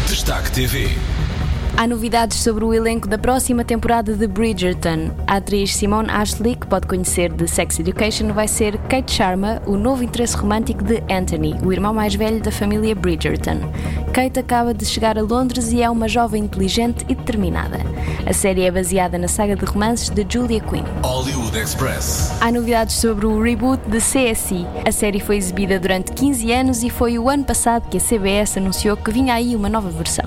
Destaque 0.07 0.51
TV. 0.53 0.87
Há 1.79 1.85
novidades 1.85 2.39
sobre 2.39 2.65
o 2.65 2.73
elenco 2.73 3.07
da 3.07 3.19
próxima 3.19 3.63
temporada 3.63 4.15
de 4.15 4.25
Bridgerton. 4.25 5.11
A 5.27 5.35
atriz 5.35 5.75
Simone 5.75 6.09
Ashley, 6.09 6.55
que 6.55 6.65
pode 6.65 6.87
conhecer 6.87 7.31
de 7.31 7.47
Sex 7.47 7.79
Education, 7.79 8.33
vai 8.33 8.47
ser 8.47 8.79
Kate 8.89 9.11
Sharma, 9.11 9.61
o 9.63 9.77
novo 9.77 10.03
interesse 10.03 10.35
romântico 10.35 10.83
de 10.83 11.03
Anthony, 11.07 11.55
o 11.63 11.71
irmão 11.71 11.93
mais 11.93 12.15
velho 12.15 12.41
da 12.41 12.51
família 12.51 12.95
Bridgerton. 12.95 13.59
Kate 14.11 14.39
acaba 14.39 14.73
de 14.73 14.85
chegar 14.85 15.19
a 15.19 15.21
Londres 15.21 15.71
e 15.71 15.83
é 15.83 15.87
uma 15.87 16.07
jovem 16.07 16.45
inteligente 16.45 17.05
e 17.07 17.13
determinada. 17.13 17.77
A 18.25 18.33
série 18.33 18.63
é 18.63 18.71
baseada 18.71 19.19
na 19.19 19.27
saga 19.27 19.55
de 19.55 19.63
romances 19.63 20.09
de 20.09 20.25
Julia 20.27 20.59
Quinn. 20.59 20.83
Hollywood 21.03 21.55
Express. 21.55 22.33
Há 22.41 22.51
novidades 22.51 22.95
sobre 22.95 23.27
o 23.27 23.39
reboot 23.39 23.87
de 23.87 23.99
CSI. 23.99 24.65
A 24.83 24.91
série 24.91 25.19
foi 25.19 25.37
exibida 25.37 25.79
durante 25.79 26.11
15 26.11 26.51
anos 26.51 26.83
e 26.83 26.89
foi 26.89 27.19
o 27.19 27.29
ano 27.29 27.43
passado 27.43 27.87
que 27.87 27.97
a 27.97 28.01
CBS 28.01 28.57
anunciou 28.57 28.97
que 28.97 29.11
vinha 29.11 29.35
aí 29.35 29.55
uma 29.55 29.69
nova 29.69 29.89
versão. 29.91 30.25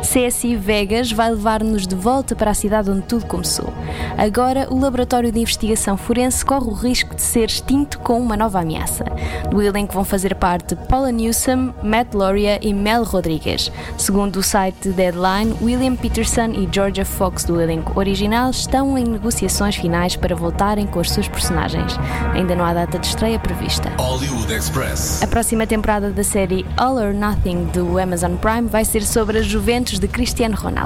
CSI 0.00 0.54
Vegas 0.54 0.91
vai 1.10 1.30
levar-nos 1.30 1.86
de 1.86 1.94
volta 1.94 2.36
para 2.36 2.50
a 2.50 2.54
cidade 2.54 2.90
onde 2.90 3.02
tudo 3.02 3.24
começou. 3.24 3.72
Agora, 4.18 4.66
o 4.70 4.78
Laboratório 4.78 5.32
de 5.32 5.40
Investigação 5.40 5.96
Forense 5.96 6.44
corre 6.44 6.66
o 6.66 6.74
risco 6.74 7.14
de 7.14 7.22
ser 7.22 7.48
extinto 7.48 7.98
com 8.00 8.20
uma 8.20 8.36
nova 8.36 8.60
ameaça. 8.60 9.04
Do 9.50 9.62
elenco 9.62 9.94
vão 9.94 10.04
fazer 10.04 10.34
parte 10.34 10.76
Paula 10.76 11.10
Newsom, 11.10 11.72
Matt 11.82 12.12
Lauria 12.12 12.58
e 12.60 12.74
Mel 12.74 13.04
Rodrigues. 13.04 13.72
Segundo 13.96 14.36
o 14.36 14.42
site 14.42 14.90
Deadline, 14.90 15.56
William 15.62 15.96
Peterson 15.96 16.50
e 16.52 16.68
Georgia 16.70 17.04
Fox 17.04 17.44
do 17.44 17.60
elenco 17.60 17.98
original 17.98 18.50
estão 18.50 18.98
em 18.98 19.04
negociações 19.04 19.76
finais 19.76 20.16
para 20.16 20.36
voltarem 20.36 20.86
com 20.86 21.00
as 21.00 21.10
suas 21.10 21.28
personagens. 21.28 21.96
Ainda 22.34 22.54
não 22.54 22.64
há 22.64 22.74
data 22.74 22.98
de 22.98 23.06
estreia 23.06 23.38
prevista. 23.38 23.90
Hollywood 23.96 24.52
Express. 24.52 25.22
A 25.22 25.26
próxima 25.26 25.66
temporada 25.66 26.10
da 26.10 26.24
série 26.24 26.66
All 26.76 26.96
or 26.96 27.14
Nothing 27.14 27.64
do 27.72 27.98
Amazon 27.98 28.36
Prime 28.36 28.68
vai 28.68 28.84
ser 28.84 29.02
sobre 29.02 29.38
as 29.38 29.46
Juventus 29.46 29.98
de 29.98 30.08
Cristiano 30.08 30.56
Ronaldo. 30.56 30.81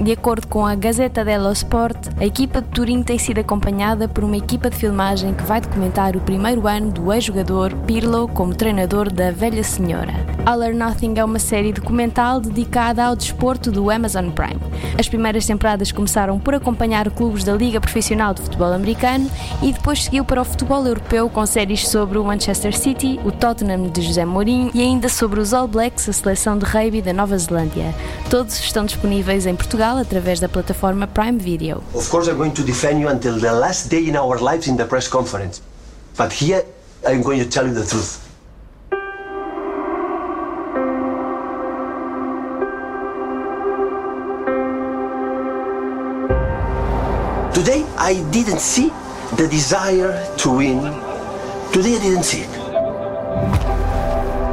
De 0.00 0.12
acordo 0.12 0.46
com 0.46 0.66
a 0.66 0.74
Gazeta 0.74 1.24
dello 1.24 1.52
Sport, 1.52 2.08
a 2.18 2.24
equipa 2.24 2.62
de 2.62 2.68
Turim 2.68 3.02
tem 3.02 3.18
sido 3.18 3.40
acompanhada 3.40 4.08
por 4.08 4.24
uma 4.24 4.36
equipa 4.36 4.70
de 4.70 4.76
filmagem 4.76 5.34
que 5.34 5.42
vai 5.42 5.60
documentar 5.60 6.16
o 6.16 6.20
primeiro 6.20 6.66
ano 6.66 6.90
do 6.90 7.12
ex-jogador 7.12 7.74
Pirlo 7.86 8.28
como 8.28 8.54
treinador 8.54 9.12
da 9.12 9.30
velha 9.30 9.62
senhora. 9.62 10.14
All 10.46 10.62
or 10.62 10.72
Nothing 10.72 11.18
é 11.18 11.24
uma 11.24 11.38
série 11.38 11.74
documental 11.74 12.40
dedicada 12.40 13.04
ao 13.04 13.14
desporto 13.14 13.70
do 13.70 13.90
Amazon 13.90 14.30
Prime. 14.30 14.60
As 14.98 15.06
primeiras 15.06 15.44
temporadas 15.44 15.92
começaram 15.92 16.38
por 16.38 16.54
acompanhar 16.54 17.10
clubes 17.10 17.44
da 17.44 17.52
Liga 17.52 17.80
Profissional 17.80 18.32
de 18.32 18.40
Futebol 18.40 18.72
Americano 18.72 19.30
e 19.62 19.72
depois 19.72 20.04
seguiu 20.04 20.24
para 20.24 20.40
o 20.40 20.44
futebol 20.44 20.86
europeu 20.86 21.28
com 21.28 21.44
séries 21.44 21.86
sobre 21.86 22.16
o 22.16 22.24
Manchester 22.24 22.74
City, 22.74 23.20
o 23.24 23.30
Tottenham 23.30 23.88
de 23.88 24.00
José 24.00 24.24
Mourinho 24.24 24.70
e 24.72 24.80
ainda 24.80 25.08
sobre 25.08 25.38
os 25.38 25.52
All 25.52 25.68
Blacks, 25.68 26.08
a 26.08 26.12
seleção 26.12 26.56
de 26.56 26.64
rugby 26.64 27.02
da 27.02 27.12
Nova 27.12 27.36
Zelândia. 27.36 27.94
Todos 28.30 28.58
estão 28.58 28.86
disponíveis 28.86 29.27
em 29.28 29.54
Portugal 29.54 29.98
através 29.98 30.40
da 30.40 30.48
plataforma 30.48 31.06
Prime 31.06 31.38
Video. 31.38 31.82
Of 31.94 32.08
course, 32.08 32.30
I'm 32.30 32.36
going 32.36 32.52
to 32.52 32.62
defend 32.62 33.00
you 33.00 33.08
until 33.08 33.38
the 33.38 33.52
last 33.52 33.88
day 33.88 34.08
in 34.08 34.16
our 34.16 34.40
lives 34.40 34.66
in 34.68 34.76
the 34.76 34.84
press 34.84 35.06
conference. 35.08 35.60
But 36.16 36.32
here, 36.32 36.64
I'm 37.06 37.22
going 37.22 37.38
to 37.38 37.48
tell 37.48 37.66
you 37.66 37.74
the 37.74 37.86
truth. 37.86 38.24
Today, 47.52 47.84
I 47.98 48.24
didn't 48.30 48.60
see 48.60 48.90
the 49.36 49.46
desire 49.48 50.24
to 50.38 50.50
win. 50.50 50.80
Today, 51.72 51.96
I 51.96 52.00
didn't 52.00 52.24
see 52.24 52.42
it. 52.42 52.50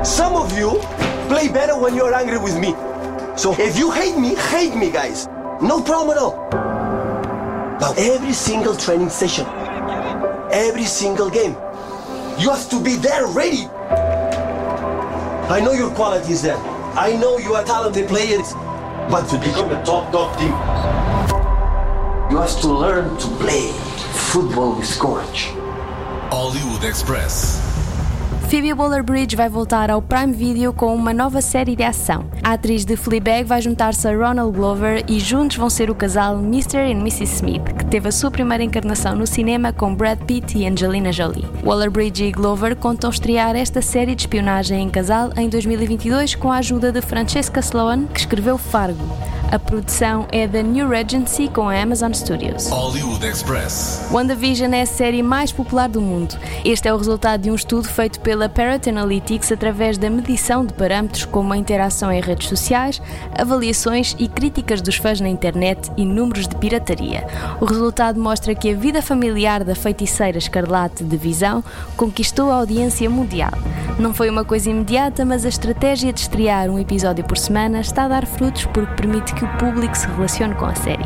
Some 0.05 0.36
of 0.36 0.51
you 0.58 0.82
play 1.29 1.48
better 1.48 1.77
when 1.77 1.96
you're 1.96 2.13
angry 2.13 2.38
with 2.38 2.60
me. 2.60 2.75
So 3.38 3.54
if 3.60 3.77
you 3.77 3.92
hate 3.92 4.18
me, 4.18 4.36
hate 4.36 4.75
me, 4.75 4.89
guys. 4.89 5.27
No 5.62 5.82
problem 5.82 6.15
at 6.15 6.18
all. 6.18 6.48
But 7.80 7.98
every 7.98 8.32
single 8.32 8.75
training 8.77 9.10
session, 9.10 9.46
every 10.51 10.86
single 10.86 11.30
game, 11.30 11.51
you 12.39 12.50
have 12.50 12.70
to 12.70 12.82
be 12.82 12.96
there 12.96 13.27
ready. 13.27 13.68
I 15.51 15.60
know 15.62 15.74
your 15.74 15.92
quality 15.92 16.32
is 16.32 16.42
there. 16.42 16.58
I 16.96 17.18
know 17.20 17.38
you 17.38 17.54
are 17.56 17.63
talented 17.65 18.08
players. 18.08 18.54
But 19.10 19.27
to 19.27 19.38
become 19.38 19.70
a 19.70 19.84
top, 19.84 20.12
top 20.13 20.39
team, 20.39 20.56
you 22.32 22.38
have 22.42 22.60
to 22.62 22.68
learn 22.70 23.18
to 23.18 23.27
play 23.36 23.72
football 24.32 24.77
with 24.77 24.98
courage. 24.98 25.51
Hollywood 26.32 26.86
Express. 26.86 27.64
Phoebe 28.48 28.74
Waller-Bridge 28.74 29.36
vai 29.36 29.50
voltar 29.50 29.90
ao 29.90 30.02
Prime 30.04 30.32
Video 30.32 30.72
com 30.72 30.96
uma 30.96 31.12
nova 31.12 31.42
série 31.42 31.75
de 31.75 31.82
ação. 31.84 32.30
A 32.44 32.54
atriz 32.54 32.86
de 32.86 32.96
Fleabag 32.96 33.44
vai 33.44 33.60
juntar-se 33.60 34.08
a 34.08 34.16
Ronald 34.16 34.56
Glover 34.56 35.04
e 35.08 35.20
juntos 35.20 35.58
vão 35.58 35.68
ser 35.68 35.90
o 35.90 35.96
casal 35.96 36.38
Mr. 36.38 36.78
e 36.78 36.92
Mrs. 36.92 37.24
Smith, 37.24 37.64
que 37.75 37.86
teve 37.86 38.08
a 38.08 38.12
sua 38.12 38.30
primeira 38.30 38.64
encarnação 38.64 39.16
no 39.16 39.25
cinema 39.25 39.74
com 39.74 39.96
Brad 39.96 40.20
Pitt 40.20 40.60
e 40.60 40.68
Angelina 40.68 41.12
Jolie. 41.12 41.48
Waller-Bridge 41.64 42.25
e 42.25 42.32
Glover 42.32 42.75
contam 42.75 43.10
estrear 43.10 43.56
esta 43.56 43.82
série 43.82 44.14
de 44.14 44.22
espionagem 44.22 44.84
em 44.84 44.90
casal 44.92 45.32
em 45.36 45.50
2022 45.50 46.36
com 46.36 46.52
a 46.52 46.58
ajuda 46.58 46.92
de 46.92 47.02
Francesca 47.02 47.60
Sloan, 47.62 48.06
que 48.06 48.20
escreveu 48.20 48.60
Fargo. 48.60 49.04
A 49.52 49.60
produção 49.60 50.28
é 50.32 50.48
da 50.48 50.62
New 50.62 50.90
Regency 50.90 51.48
com 51.48 51.70
a 51.70 51.80
Amazon 51.80 52.12
Studios. 52.14 52.68
Hollywood 52.68 53.25
Express. 53.25 54.08
WandaVision 54.12 54.74
é 54.74 54.82
a 54.82 54.86
série 54.86 55.22
mais 55.22 55.52
popular 55.52 55.88
do 55.88 56.02
mundo. 56.02 56.36
Este 56.66 56.88
é 56.88 56.94
o 56.94 56.98
resultado 56.98 57.42
de 57.42 57.52
um 57.52 57.56
estudo 57.56 57.88
feito 57.88 58.20
pela 58.22 58.50
Parrot 58.50 58.90
Analytics 58.90 59.52
através 59.52 60.00
da 60.00 60.10
medição 60.10 60.66
de 60.66 60.74
parâmetros 60.74 61.25
como 61.25 61.54
a 61.54 61.58
interação 61.58 62.12
em 62.12 62.22
redes 62.22 62.50
sociais, 62.50 63.00
avaliações 63.38 64.16
e 64.18 64.28
críticas 64.28 64.82
dos 64.82 64.96
fãs 64.96 65.22
na 65.22 65.30
internet 65.30 65.92
e 65.96 66.06
números 66.06 66.48
de 66.48 66.56
pirataria. 66.56 67.25
O 67.62 67.66
resultado 67.66 68.20
mostra 68.20 68.56
que 68.56 68.72
a 68.72 68.75
vida 68.75 69.02
familiar 69.02 69.64
da 69.64 69.75
feiticeira 69.75 70.40
escarlate 70.40 71.04
de 71.04 71.18
Visão 71.18 71.64
conquistou 71.96 72.52
a 72.52 72.56
audiência 72.56 73.10
mundial. 73.10 73.54
Não 74.00 74.14
foi 74.14 74.30
uma 74.30 74.44
coisa 74.44 74.70
imediata, 74.70 75.24
mas 75.24 75.46
a 75.46 75.50
estratégia 75.50 76.12
de 76.12 76.20
estrear 76.20 76.70
um 76.70 76.80
episódio 76.80 77.24
por 77.24 77.38
semana 77.38 77.80
está 77.80 78.06
a 78.06 78.08
dar 78.10 78.25
frutos 78.25 78.66
porque 78.66 78.94
permite 78.96 79.35
que 79.36 79.46
o 79.46 79.58
público 79.58 79.96
se 79.96 80.08
relacione 80.08 80.56
com 80.56 80.65
a 80.65 80.75
série. 80.75 81.04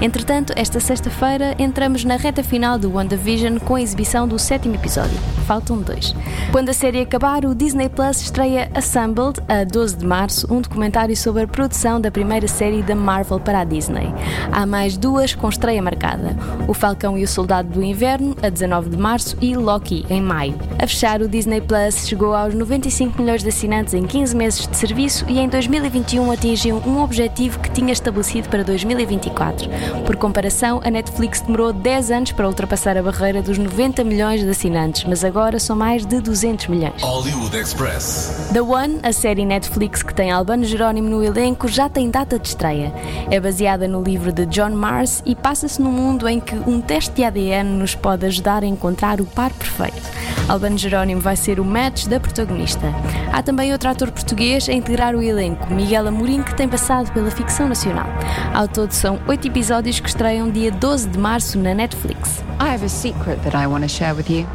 Entretanto, 0.00 0.52
esta 0.56 0.80
sexta-feira 0.80 1.54
entramos 1.58 2.04
na 2.04 2.16
reta 2.16 2.42
final 2.42 2.78
do 2.78 2.92
WandaVision 2.94 3.58
com 3.58 3.74
a 3.74 3.82
exibição 3.82 4.26
do 4.26 4.38
sétimo 4.38 4.74
episódio. 4.74 5.16
Faltam 5.46 5.78
dois. 5.78 6.14
Quando 6.50 6.70
a 6.70 6.72
série 6.72 7.00
acabar, 7.00 7.44
o 7.44 7.54
Disney 7.54 7.88
Plus 7.88 8.20
estreia 8.20 8.70
Assembled, 8.74 9.40
a 9.48 9.62
12 9.64 9.96
de 9.96 10.06
março, 10.06 10.52
um 10.52 10.60
documentário 10.60 11.16
sobre 11.16 11.42
a 11.42 11.48
produção 11.48 12.00
da 12.00 12.10
primeira 12.10 12.48
série 12.48 12.82
da 12.82 12.96
Marvel 12.96 13.38
para 13.38 13.60
a 13.60 13.64
Disney. 13.64 14.12
Há 14.50 14.66
mais 14.66 14.96
duas 14.96 15.34
com 15.34 15.48
estreia 15.48 15.80
marcada: 15.80 16.36
O 16.66 16.74
Falcão 16.74 17.16
e 17.16 17.22
o 17.22 17.28
Soldado 17.28 17.68
do 17.68 17.82
Inverno, 17.82 18.36
a 18.42 18.48
19 18.48 18.90
de 18.90 18.96
março, 18.96 19.36
e 19.40 19.54
Loki, 19.54 20.04
em 20.10 20.20
maio. 20.20 20.54
A 20.78 20.86
fechar, 20.86 21.20
o 21.20 21.28
Disney 21.28 21.60
Plus 21.60 22.08
chegou 22.08 22.34
aos 22.34 22.54
95 22.54 23.20
milhões 23.20 23.42
de 23.42 23.48
assinantes 23.48 23.94
em 23.94 24.04
15 24.04 24.34
meses 24.34 24.66
de 24.66 24.76
serviço 24.76 25.24
e 25.28 25.38
em 25.38 25.48
2021 25.48 26.30
atingiu 26.32 26.82
um 26.86 27.02
objetivo 27.02 27.58
que 27.60 27.65
que 27.66 27.72
tinha 27.72 27.92
estabelecido 27.92 28.48
para 28.48 28.62
2024. 28.62 29.68
Por 30.04 30.16
comparação, 30.16 30.80
a 30.84 30.90
Netflix 30.90 31.40
demorou 31.40 31.72
10 31.72 32.10
anos 32.10 32.32
para 32.32 32.46
ultrapassar 32.46 32.96
a 32.96 33.02
barreira 33.02 33.42
dos 33.42 33.58
90 33.58 34.04
milhões 34.04 34.40
de 34.40 34.48
assinantes, 34.48 35.04
mas 35.04 35.24
agora 35.24 35.58
são 35.58 35.74
mais 35.74 36.06
de 36.06 36.20
200 36.20 36.68
milhões. 36.68 37.02
Hollywood 37.02 37.56
Express. 37.56 38.48
The 38.52 38.62
One, 38.62 39.00
a 39.02 39.12
série 39.12 39.44
Netflix 39.44 40.02
que 40.02 40.14
tem 40.14 40.30
Albano 40.30 40.64
Jerónimo 40.64 41.08
no 41.08 41.24
elenco, 41.24 41.66
já 41.66 41.88
tem 41.88 42.10
data 42.10 42.38
de 42.38 42.48
estreia. 42.48 42.92
É 43.30 43.40
baseada 43.40 43.88
no 43.88 44.02
livro 44.02 44.32
de 44.32 44.46
John 44.46 44.70
Mars 44.70 45.22
e 45.26 45.34
passa-se 45.34 45.82
num 45.82 45.90
mundo 45.90 46.28
em 46.28 46.38
que 46.38 46.54
um 46.54 46.80
teste 46.80 47.14
de 47.14 47.24
ADN 47.24 47.70
nos 47.70 47.94
pode 47.94 48.26
ajudar 48.26 48.62
a 48.62 48.66
encontrar 48.66 49.20
o 49.20 49.26
par 49.26 49.52
perfeito. 49.52 50.02
Albano 50.48 50.78
Jerónimo 50.78 51.20
vai 51.20 51.34
ser 51.34 51.58
o 51.58 51.64
match 51.64 52.06
da 52.06 52.20
protagonista. 52.20 52.86
Há 53.32 53.42
também 53.42 53.72
outro 53.72 53.88
ator 53.88 54.12
português 54.12 54.68
a 54.68 54.72
integrar 54.72 55.14
o 55.16 55.22
elenco, 55.22 55.72
Miguel 55.72 56.06
Amorim, 56.06 56.42
que 56.42 56.54
tem 56.54 56.68
passado 56.68 57.10
pela 57.12 57.30
ficção 57.30 57.55
nacional. 57.64 58.06
Ao 58.54 58.68
todo 58.68 58.92
são 58.92 59.18
oito 59.26 59.46
episódios 59.46 59.98
que 60.00 60.08
estreiam 60.08 60.50
dia 60.50 60.70
12 60.70 61.08
de 61.08 61.18
março 61.18 61.58
na 61.58 61.74
Netflix. 61.74 62.42
I 62.60 62.68
have 62.68 62.84
a 62.84 62.88
secret 62.88 63.40
that 63.42 63.56
I 63.56 63.66
want 63.66 63.82
to 63.82 63.88
share 63.88 64.14
with 64.14 64.30
you. 64.30 64.46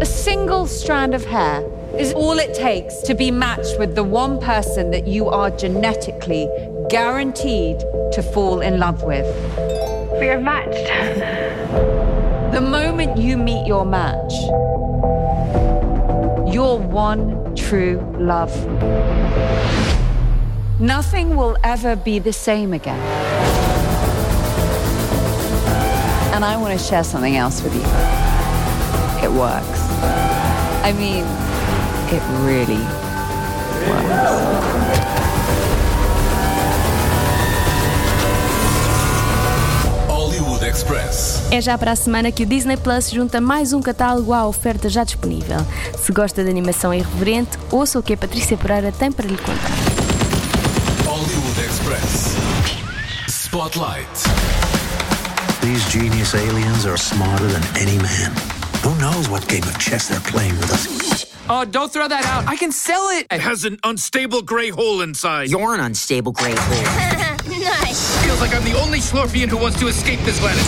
A 0.00 0.06
single 0.06 0.66
strand 0.66 1.14
of 1.14 1.24
hair 1.26 1.64
is 1.98 2.12
all 2.14 2.38
it 2.38 2.54
takes 2.54 3.02
to 3.02 3.14
be 3.14 3.30
matched 3.30 3.78
with 3.78 3.94
the 3.94 4.04
one 4.04 4.38
person 4.38 4.90
that 4.90 5.08
you 5.08 5.28
are 5.28 5.50
genetically 5.50 6.48
guaranteed 6.88 7.78
to 8.12 8.22
fall 8.22 8.60
in 8.60 8.78
love 8.78 9.02
with. 9.02 9.26
We 10.20 10.28
are 10.28 10.40
matched. 10.40 10.86
The 12.52 12.60
moment 12.60 13.18
you 13.18 13.36
meet 13.36 13.66
your 13.66 13.84
match, 13.84 14.32
your 16.54 16.78
one 16.78 17.54
true 17.54 17.98
love, 18.18 18.52
nothing 20.78 21.36
will 21.36 21.56
ever 21.62 21.96
be 21.96 22.18
the 22.18 22.32
same 22.32 22.72
again. 22.74 23.00
And 26.34 26.44
I 26.44 26.56
want 26.56 26.78
to 26.78 26.84
share 26.84 27.04
something 27.04 27.36
else 27.36 27.62
with 27.62 27.74
you. 27.74 27.82
It 29.24 29.32
works. 29.32 29.80
I 30.84 30.92
mean, 30.92 31.24
it 32.12 32.22
really 32.44 32.82
works. 33.88 34.56
Hollywood 40.08 40.62
Express. 40.62 41.42
É 41.50 41.60
já 41.60 41.78
para 41.78 41.92
a 41.92 41.96
semana 41.96 42.30
que 42.30 42.42
o 42.42 42.46
Disney 42.46 42.76
Plus 42.76 43.10
junta 43.10 43.40
mais 43.40 43.72
um 43.72 43.80
catálogo 43.80 44.34
à 44.34 44.46
oferta 44.46 44.90
já 44.90 45.04
disponível. 45.04 45.58
Se 45.98 46.12
gosta 46.12 46.44
de 46.44 46.50
animação 46.50 46.92
irreverente, 46.92 47.58
ouça 47.70 47.98
o 47.98 48.02
que 48.02 48.12
a 48.12 48.16
Patrícia 48.16 48.58
Pereira 48.58 48.92
tem 48.92 49.10
para 49.10 49.26
lhe 49.26 49.38
contar. 49.38 49.85
Spotlight. 53.56 54.14
These 55.62 55.88
genius 55.88 56.34
aliens 56.34 56.84
are 56.84 56.98
smarter 56.98 57.46
than 57.46 57.62
any 57.78 57.96
man. 57.96 58.30
Who 58.84 58.94
knows 59.00 59.30
what 59.30 59.48
game 59.48 59.62
of 59.62 59.78
chess 59.78 60.08
they're 60.08 60.20
playing 60.20 60.58
with 60.58 60.70
us? 60.70 61.34
Oh, 61.48 61.64
don't 61.64 61.90
throw 61.90 62.06
that 62.06 62.26
out. 62.26 62.46
I 62.46 62.56
can 62.56 62.70
sell 62.70 63.08
it. 63.16 63.26
It 63.30 63.40
has 63.40 63.64
an 63.64 63.78
unstable 63.82 64.42
gray 64.42 64.68
hole 64.68 65.00
inside. 65.00 65.48
You're 65.48 65.72
an 65.72 65.80
unstable 65.80 66.32
gray 66.32 66.54
hole. 66.54 66.84
nice. 67.48 68.22
Feels 68.26 68.42
like 68.42 68.54
I'm 68.54 68.62
the 68.62 68.78
only 68.78 68.98
Slorpian 68.98 69.48
who 69.48 69.56
wants 69.56 69.80
to 69.80 69.86
escape 69.88 70.20
this 70.20 70.38
planet. 70.38 70.62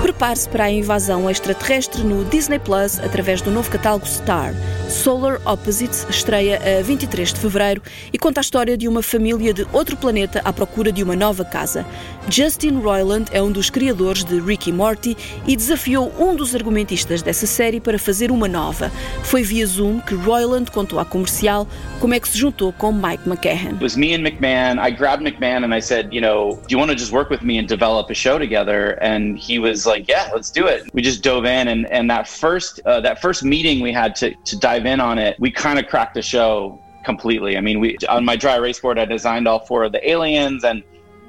Prepare-se 0.00 0.48
para 0.48 0.64
a 0.64 0.70
invasão 0.70 1.28
extraterrestre 1.28 2.02
no 2.02 2.24
Disney 2.24 2.60
Plus 2.60 2.98
através 2.98 3.42
do 3.42 3.50
novo 3.50 3.70
catálogo 3.70 4.06
Star. 4.06 4.54
Solar 4.92 5.40
Opposites 5.46 6.06
estreia 6.10 6.60
a 6.78 6.82
23 6.82 7.32
de 7.32 7.40
fevereiro 7.40 7.82
e 8.12 8.18
conta 8.18 8.40
a 8.40 8.42
história 8.42 8.76
de 8.76 8.86
uma 8.86 9.02
família 9.02 9.54
de 9.54 9.66
outro 9.72 9.96
planeta 9.96 10.42
à 10.44 10.52
procura 10.52 10.92
de 10.92 11.02
uma 11.02 11.16
nova 11.16 11.46
casa. 11.46 11.86
Justin 12.28 12.78
Roiland 12.78 13.24
é 13.32 13.42
um 13.42 13.50
dos 13.50 13.70
criadores 13.70 14.22
de 14.22 14.38
Rick 14.38 14.68
e 14.68 14.72
Morty 14.72 15.16
e 15.46 15.56
desafiou 15.56 16.12
um 16.18 16.36
dos 16.36 16.54
argumentistas 16.54 17.22
dessa 17.22 17.46
série 17.46 17.80
para 17.80 17.98
fazer 17.98 18.30
uma 18.30 18.46
nova. 18.46 18.92
Foi 19.24 19.42
via 19.42 19.66
Zoom 19.66 19.98
que 19.98 20.14
Roiland 20.14 20.70
contou 20.70 21.00
à 21.00 21.04
comercial 21.04 21.66
como 21.98 22.14
é 22.14 22.20
que 22.20 22.28
se 22.28 22.38
juntou 22.38 22.72
com 22.72 22.92
Mike 22.92 23.26
McCahan. 23.26 23.74
It 23.74 23.82
was 23.82 23.96
me 23.96 24.14
and 24.14 24.20
McMahon. 24.20 24.78
I 24.78 24.90
grabbed 24.90 25.24
McMahon 25.24 25.64
and 25.64 25.74
I 25.74 25.80
said, 25.80 26.12
you 26.12 26.20
know, 26.20 26.60
do 26.68 26.74
you 26.74 26.78
want 26.78 26.90
to 26.90 26.96
just 26.96 27.12
work 27.12 27.30
with 27.30 27.42
me 27.42 27.58
and 27.58 27.66
develop 27.66 28.10
a 28.10 28.14
show 28.14 28.38
together? 28.38 28.98
And 29.00 29.38
he 29.38 29.58
was 29.58 29.86
like, 29.86 30.06
yeah, 30.06 30.30
let's 30.34 30.50
do 30.50 30.66
it. 30.66 30.92
We 30.92 31.00
just 31.00 31.22
dove 31.22 31.46
in, 31.46 31.68
and 31.68 31.90
and 31.90 32.10
that 32.10 32.28
first 32.28 32.80
uh, 32.84 33.00
that 33.00 33.20
first 33.22 33.42
meeting 33.42 33.80
we 33.80 33.92
had 33.92 34.14
to 34.16 34.34
to 34.34 34.58
dive 34.58 34.81
in 34.86 35.00
on 35.00 35.18
it, 35.18 35.38
we 35.38 35.50
kind 35.50 35.78
of 35.78 35.86
cracked 35.86 36.14
the 36.14 36.22
show 36.22 36.78
completely. 37.04 37.56
I 37.56 37.60
mean, 37.60 37.80
we 37.80 37.96
on 38.08 38.24
my 38.24 38.36
dry 38.36 38.56
erase 38.56 38.80
board, 38.80 38.98
I 38.98 39.04
designed 39.04 39.48
all 39.48 39.60
four 39.60 39.84
of 39.84 39.92
the 39.92 40.08
aliens 40.08 40.64
and. 40.64 40.82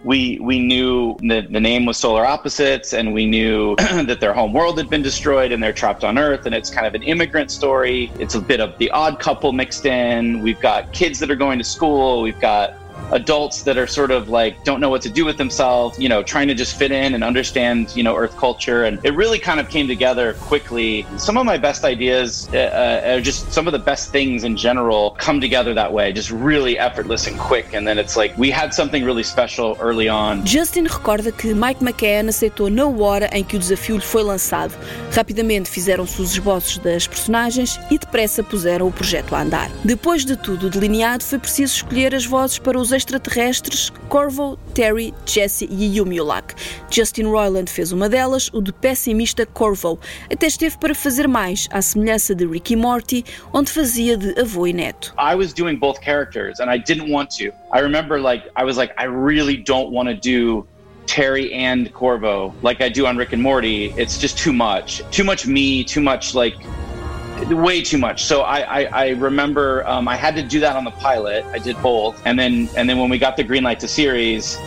We, 0.05 0.37
we 0.41 0.59
knew 0.59 1.15
the, 1.21 1.47
the 1.49 1.61
name 1.61 1.85
was 1.85 1.95
Solar 1.95 2.25
Opposites, 2.25 2.91
and 2.91 3.13
we 3.13 3.25
knew 3.25 3.73
that 3.77 4.19
their 4.19 4.33
home 4.33 4.51
world 4.51 4.77
had 4.77 4.89
been 4.89 5.01
destroyed 5.01 5.53
and 5.53 5.63
they're 5.63 5.71
trapped 5.71 6.03
on 6.03 6.17
Earth. 6.17 6.45
And 6.45 6.53
it's 6.53 6.69
kind 6.69 6.85
of 6.85 6.93
an 6.93 7.03
immigrant 7.03 7.51
story. 7.51 8.11
It's 8.19 8.35
a 8.35 8.41
bit 8.41 8.59
of 8.59 8.77
the 8.79 8.91
odd 8.91 9.21
couple 9.21 9.53
mixed 9.53 9.85
in. 9.85 10.41
We've 10.41 10.59
got 10.59 10.91
kids 10.91 11.19
that 11.19 11.31
are 11.31 11.37
going 11.37 11.57
to 11.57 11.63
school. 11.63 12.21
We've 12.21 12.37
got 12.41 12.75
adults 13.11 13.63
that 13.63 13.77
are 13.77 13.87
sort 13.87 14.11
of 14.11 14.29
like 14.29 14.63
don't 14.63 14.79
know 14.79 14.89
what 14.89 15.01
to 15.03 15.09
do 15.09 15.25
with 15.25 15.37
themselves, 15.37 15.97
you 15.99 16.09
know, 16.09 16.23
trying 16.23 16.47
to 16.47 16.53
just 16.53 16.75
fit 16.77 16.91
in 16.91 17.13
and 17.13 17.23
understand, 17.23 17.95
you 17.95 18.03
know, 18.03 18.15
Earth 18.15 18.35
culture. 18.37 18.85
And 18.85 18.99
it 19.03 19.13
really 19.15 19.39
kind 19.39 19.59
of 19.59 19.69
came 19.69 19.87
together 19.87 20.33
quickly. 20.33 21.05
Some 21.17 21.37
of 21.37 21.45
my 21.45 21.57
best 21.57 21.83
ideas, 21.83 22.49
uh, 22.53 22.57
uh, 22.57 23.19
just 23.19 23.51
some 23.51 23.67
of 23.67 23.73
the 23.73 23.79
best 23.79 24.11
things 24.11 24.43
in 24.43 24.57
general, 24.57 25.11
come 25.11 25.39
together 25.39 25.73
that 25.73 25.91
way, 25.91 26.11
just 26.11 26.31
really 26.31 26.77
effortless 26.77 27.27
and 27.27 27.37
quick. 27.39 27.73
And 27.73 27.87
then 27.87 27.97
it's 27.97 28.15
like 28.17 28.37
we 28.37 28.49
had 28.49 28.73
something 28.73 29.03
really 29.03 29.23
special 29.23 29.77
early 29.79 30.09
on. 30.09 30.45
Justin 30.45 30.85
recorda 30.85 31.31
que 31.31 31.53
Mike 31.53 31.83
McCann 31.83 32.29
aceitou 32.29 32.69
na 32.69 32.85
hora 32.85 33.29
em 33.31 33.43
que 33.43 33.55
o 33.55 33.59
desafio 33.59 33.95
lhe 33.95 34.01
foi 34.01 34.23
lançado. 34.23 34.73
Rapidamente 35.11 35.69
fizeram-se 35.69 36.21
os 36.21 36.31
esboços 36.31 36.77
das 36.79 37.07
personagens 37.07 37.79
e 37.91 37.97
depressa 37.97 38.43
puseram 38.43 38.87
o 38.87 38.91
projeto 38.91 39.35
a 39.35 39.41
andar. 39.41 39.69
Depois 39.83 40.25
de 40.25 40.35
tudo 40.35 40.69
delineado, 40.69 41.23
foi 41.23 41.39
preciso 41.39 41.75
escolher 41.75 42.15
as 42.15 42.25
vozes 42.25 42.59
para 42.59 42.79
os 42.83 42.91
extraterrestres 42.91 43.89
Corvo, 44.09 44.59
Terry, 44.73 45.13
Jesse 45.25 45.65
e 45.71 45.97
Yumulak. 45.97 46.53
Justin 46.91 47.23
Roiland 47.23 47.71
fez 47.71 47.93
uma 47.93 48.09
delas, 48.09 48.49
o 48.51 48.61
de 48.61 48.73
pessimista 48.73 49.45
Corvo. 49.45 49.97
Até 50.29 50.47
esteve 50.47 50.77
para 50.77 50.93
fazer 50.93 51.25
mais, 51.25 51.69
à 51.71 51.81
semelhança 51.81 52.35
de 52.35 52.45
Ricky 52.45 52.75
Morty, 52.75 53.23
onde 53.53 53.71
fazia 53.71 54.17
de 54.17 54.37
avô 54.37 54.67
e 54.67 54.73
neto. 54.73 55.13
I 55.17 55.33
was 55.33 55.53
doing 55.53 55.77
both 55.77 56.01
characters 56.03 56.59
and 56.59 56.69
I 56.69 56.77
didn't 56.77 57.09
want 57.09 57.29
to. 57.37 57.53
I 57.73 57.81
remember 57.81 58.19
like 58.19 58.49
I 58.57 58.65
was 58.65 58.77
like 58.77 58.93
I 59.01 59.05
really 59.05 59.55
don't 59.55 59.93
want 59.93 60.09
to 60.09 60.15
do 60.15 60.67
Terry 61.05 61.53
and 61.53 61.89
Corvo 61.93 62.53
like 62.63 62.83
I 62.83 62.89
do 62.89 63.05
on 63.07 63.15
Rick 63.15 63.33
and 63.33 63.41
Morty. 63.41 63.93
It's 63.95 64.17
just 64.19 64.37
too 64.37 64.51
much. 64.51 65.01
Too 65.09 65.23
much 65.23 65.47
me, 65.47 65.85
too 65.85 66.01
much 66.01 66.35
like 66.35 66.55
way 67.49 67.81
too 67.81 67.97
much. 67.97 68.23
So 68.23 68.41
I 68.41 68.81
I, 68.81 68.83
I 68.85 69.09
remember 69.09 69.87
um, 69.87 70.07
I 70.07 70.15
had 70.15 70.35
to 70.35 70.43
do 70.43 70.59
that 70.61 70.75
on 70.75 70.83
the 70.83 70.91
pilot. 70.91 71.45
I 71.53 71.59
did 71.59 71.81
both, 71.81 72.21
and 72.25 72.37
then 72.37 72.69
and 72.75 72.89
then 72.89 72.97
when 72.97 73.09
we 73.09 73.17
got 73.17 73.37
the 73.37 73.43
green 73.43 73.63
light 73.63 73.79
to 73.81 73.87
series, 73.87 74.57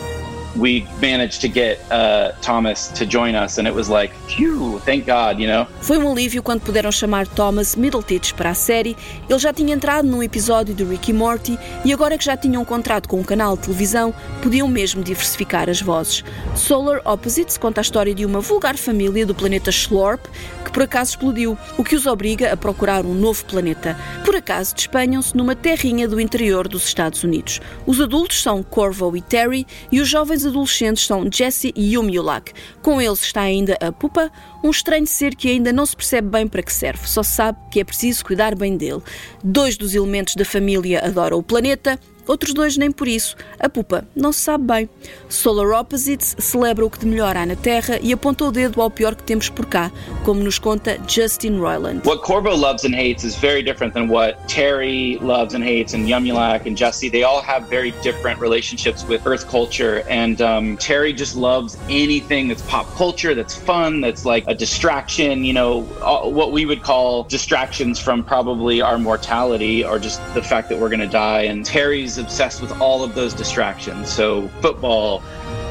we 0.59 0.87
managed 1.01 1.41
to 1.41 1.49
get 1.49 1.79
uh, 1.91 2.33
Thomas 2.43 2.89
to 2.89 3.07
join 3.07 3.35
us, 3.35 3.59
and 3.59 3.67
it 3.67 3.75
was 3.75 3.89
like, 3.89 4.13
phew, 4.29 4.81
thank 4.81 5.07
God, 5.07 5.39
you 5.39 5.47
know. 5.47 5.67
Foi 5.81 5.99
um 5.99 6.11
alívio 6.11 6.43
quando 6.43 6.61
puderam 6.61 6.91
chamar 6.91 7.27
Thomas 7.27 7.77
Middletich 7.77 8.35
para 8.35 8.51
a 8.51 8.55
série. 8.55 8.97
Ele 9.29 9.39
já 9.39 9.53
tinha 9.53 9.75
entrado 9.75 10.09
num 10.09 10.23
episódio 10.23 10.75
de 10.75 10.85
Rick 10.85 11.11
e 11.11 11.15
Morty 11.15 11.59
e 11.85 11.93
agora 11.93 12.19
que 12.19 12.25
já 12.25 12.37
tinham 12.37 12.63
um 12.63 12.65
contrato 12.65 13.09
com 13.09 13.21
um 13.21 13.25
canal 13.25 13.57
de 13.57 13.63
televisão, 13.63 14.15
podiam 14.43 14.69
mesmo 14.69 15.03
diversificar 15.03 15.69
as 15.69 15.81
vozes. 15.81 16.25
Solar 16.55 17.01
Opposites 17.05 17.59
conta 17.59 17.81
a 17.81 17.83
história 17.83 18.15
de 18.15 18.25
uma 18.25 18.41
vulgar 18.41 18.77
família 18.77 19.27
do 19.27 19.35
planeta 19.35 19.71
Schlorp 19.71 20.27
que 20.67 20.73
por 20.73 20.83
acaso 20.83 21.11
explodiu, 21.11 21.57
o 21.79 21.85
que 21.85 21.95
os 21.95 22.07
obriga 22.07 22.53
a 22.53 22.57
procurar 22.57 23.05
um 23.07 23.15
novo 23.15 23.45
planeta. 23.45 23.97
Por 24.25 24.35
acaso 24.35 24.75
despenham-se 24.75 25.37
numa 25.37 25.55
terrinha 25.55 26.09
do 26.09 26.21
interior 26.21 26.67
dos 26.67 26.85
Estados 26.85 27.23
Unidos. 27.23 27.61
Os 27.87 28.01
adultos 28.01 28.43
são 28.43 28.63
Corvo 28.63 29.17
e 29.17 29.21
Terry 29.21 29.67
e 29.93 30.01
os 30.01 30.09
jovens 30.09 30.45
adolescentes 30.47 31.05
são 31.07 31.29
Jesse 31.31 31.73
e 31.77 31.95
Yumulak. 31.95 32.53
Com 32.83 33.01
eles 33.01 33.23
está 33.23 33.43
ainda 33.43 33.77
a 33.81 33.93
Pupa, 33.93 34.31
um 34.63 34.71
estranho 34.71 35.07
ser 35.07 35.35
que 35.35 35.49
ainda 35.49 35.73
não 35.73 35.85
se 35.85 35.97
percebe 35.97 36.29
bem 36.29 36.47
para 36.47 36.63
que 36.63 36.73
serve, 36.73 37.07
só 37.09 37.23
se 37.23 37.33
sabe 37.33 37.59
que 37.71 37.81
é 37.81 37.85
preciso 37.85 38.25
cuidar 38.25 38.55
bem 38.55 38.77
dele. 38.77 39.03
Dois 39.43 39.77
dos 39.77 39.95
elementos 39.95 40.35
da 40.35 40.45
família 40.45 41.05
adoram 41.05 41.39
o 41.39 41.43
planeta, 41.43 41.99
outros 42.27 42.53
dois 42.53 42.77
nem 42.77 42.91
por 42.91 43.09
isso. 43.09 43.37
A 43.59 43.69
Pupa 43.69 44.07
não 44.15 44.33
se 44.33 44.41
sabe 44.41 44.65
bem. 44.65 44.89
Solar 45.29 45.81
Opposites 45.81 46.37
celebra 46.39 46.85
o 46.85 46.91
que 46.91 46.99
de 46.99 47.07
melhor 47.07 47.37
há 47.37 47.47
na 47.47 47.57
Terra 47.57 47.99
e 48.03 48.13
aponta 48.13 48.45
o 48.45 48.53
dedo 48.53 48.81
ao 48.81 48.91
pior 48.91 49.15
que 49.15 49.23
temos 49.23 49.49
por 49.49 49.67
cá, 49.67 49.91
como 50.25 50.43
nos 50.43 50.59
conta 50.59 50.99
Justin 51.09 51.59
Roiland. 51.59 52.07
What 52.07 52.23
Corvo 52.23 52.55
loves 52.55 52.85
and 52.85 52.95
hates 52.95 53.25
is 53.25 53.37
very 53.37 53.63
different 53.63 53.95
than 53.95 54.09
what 54.09 54.37
Terry 54.49 55.19
loves 55.21 55.55
and 55.55 55.65
hates, 55.65 55.95
and 55.95 56.07
Yumulak 56.07 56.67
and 56.67 56.77
Jesse. 56.77 57.09
They 57.09 57.23
all 57.23 57.41
have 57.41 57.69
very 57.69 57.93
different 58.03 58.41
relationships 58.41 59.07
with 59.07 59.27
Earth 59.27 59.49
culture. 59.49 60.03
And 60.09 60.41
um, 60.41 60.77
Terry 60.77 61.13
just 61.13 61.37
loves 61.37 61.77
anything 61.89 62.49
that's 62.49 62.63
pop 62.63 62.87
culture, 62.95 63.35
that's 63.35 63.55
fun, 63.55 64.01
that's 64.01 64.25
like 64.25 64.45
a 64.47 64.55
distraction, 64.55 65.45
you 65.45 65.53
know, 65.53 65.83
what 65.83 66.53
we 66.53 66.67
would 66.67 66.83
call 66.83 67.25
distractions 67.25 67.99
from 67.99 68.25
probably 68.25 68.81
our 68.81 68.99
mortality 68.99 69.85
or 69.85 69.99
just 69.99 70.21
the 70.35 70.43
fact 70.43 70.69
that 70.69 70.79
we're 70.79 70.89
going 70.89 71.01
to 71.01 71.07
die. 71.07 71.43
And 71.43 71.65
Terry's 71.65 72.16
obsessed 72.19 72.61
with 72.61 72.73
all 72.81 73.03
of 73.03 73.15
those 73.15 73.35
distractions. 73.35 74.09
So, 74.09 74.49
football, 74.61 75.23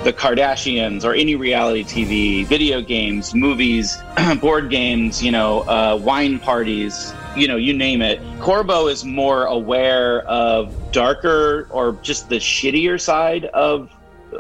the 0.04 0.14
Kardashians, 0.14 1.04
or 1.04 1.14
any 1.14 1.36
reality 1.36 1.84
TV, 1.84 2.46
video 2.46 2.82
games, 2.82 3.34
movies, 3.34 3.98
board 4.42 4.70
games, 4.70 5.24
you 5.24 5.32
know, 5.32 5.62
uh, 5.62 6.00
wine 6.02 6.40
parties, 6.40 7.14
you 7.36 7.48
know, 7.48 7.58
you 7.58 7.74
name 7.74 8.02
it. 8.02 8.22
Corbo 8.40 8.88
is 8.88 9.04
more 9.04 9.46
aware 9.46 10.22
of 10.28 10.74
darker 10.92 11.68
or 11.72 11.94
just 12.02 12.30
the 12.30 12.36
shittier 12.36 13.00
side 13.00 13.46
of 13.46 13.90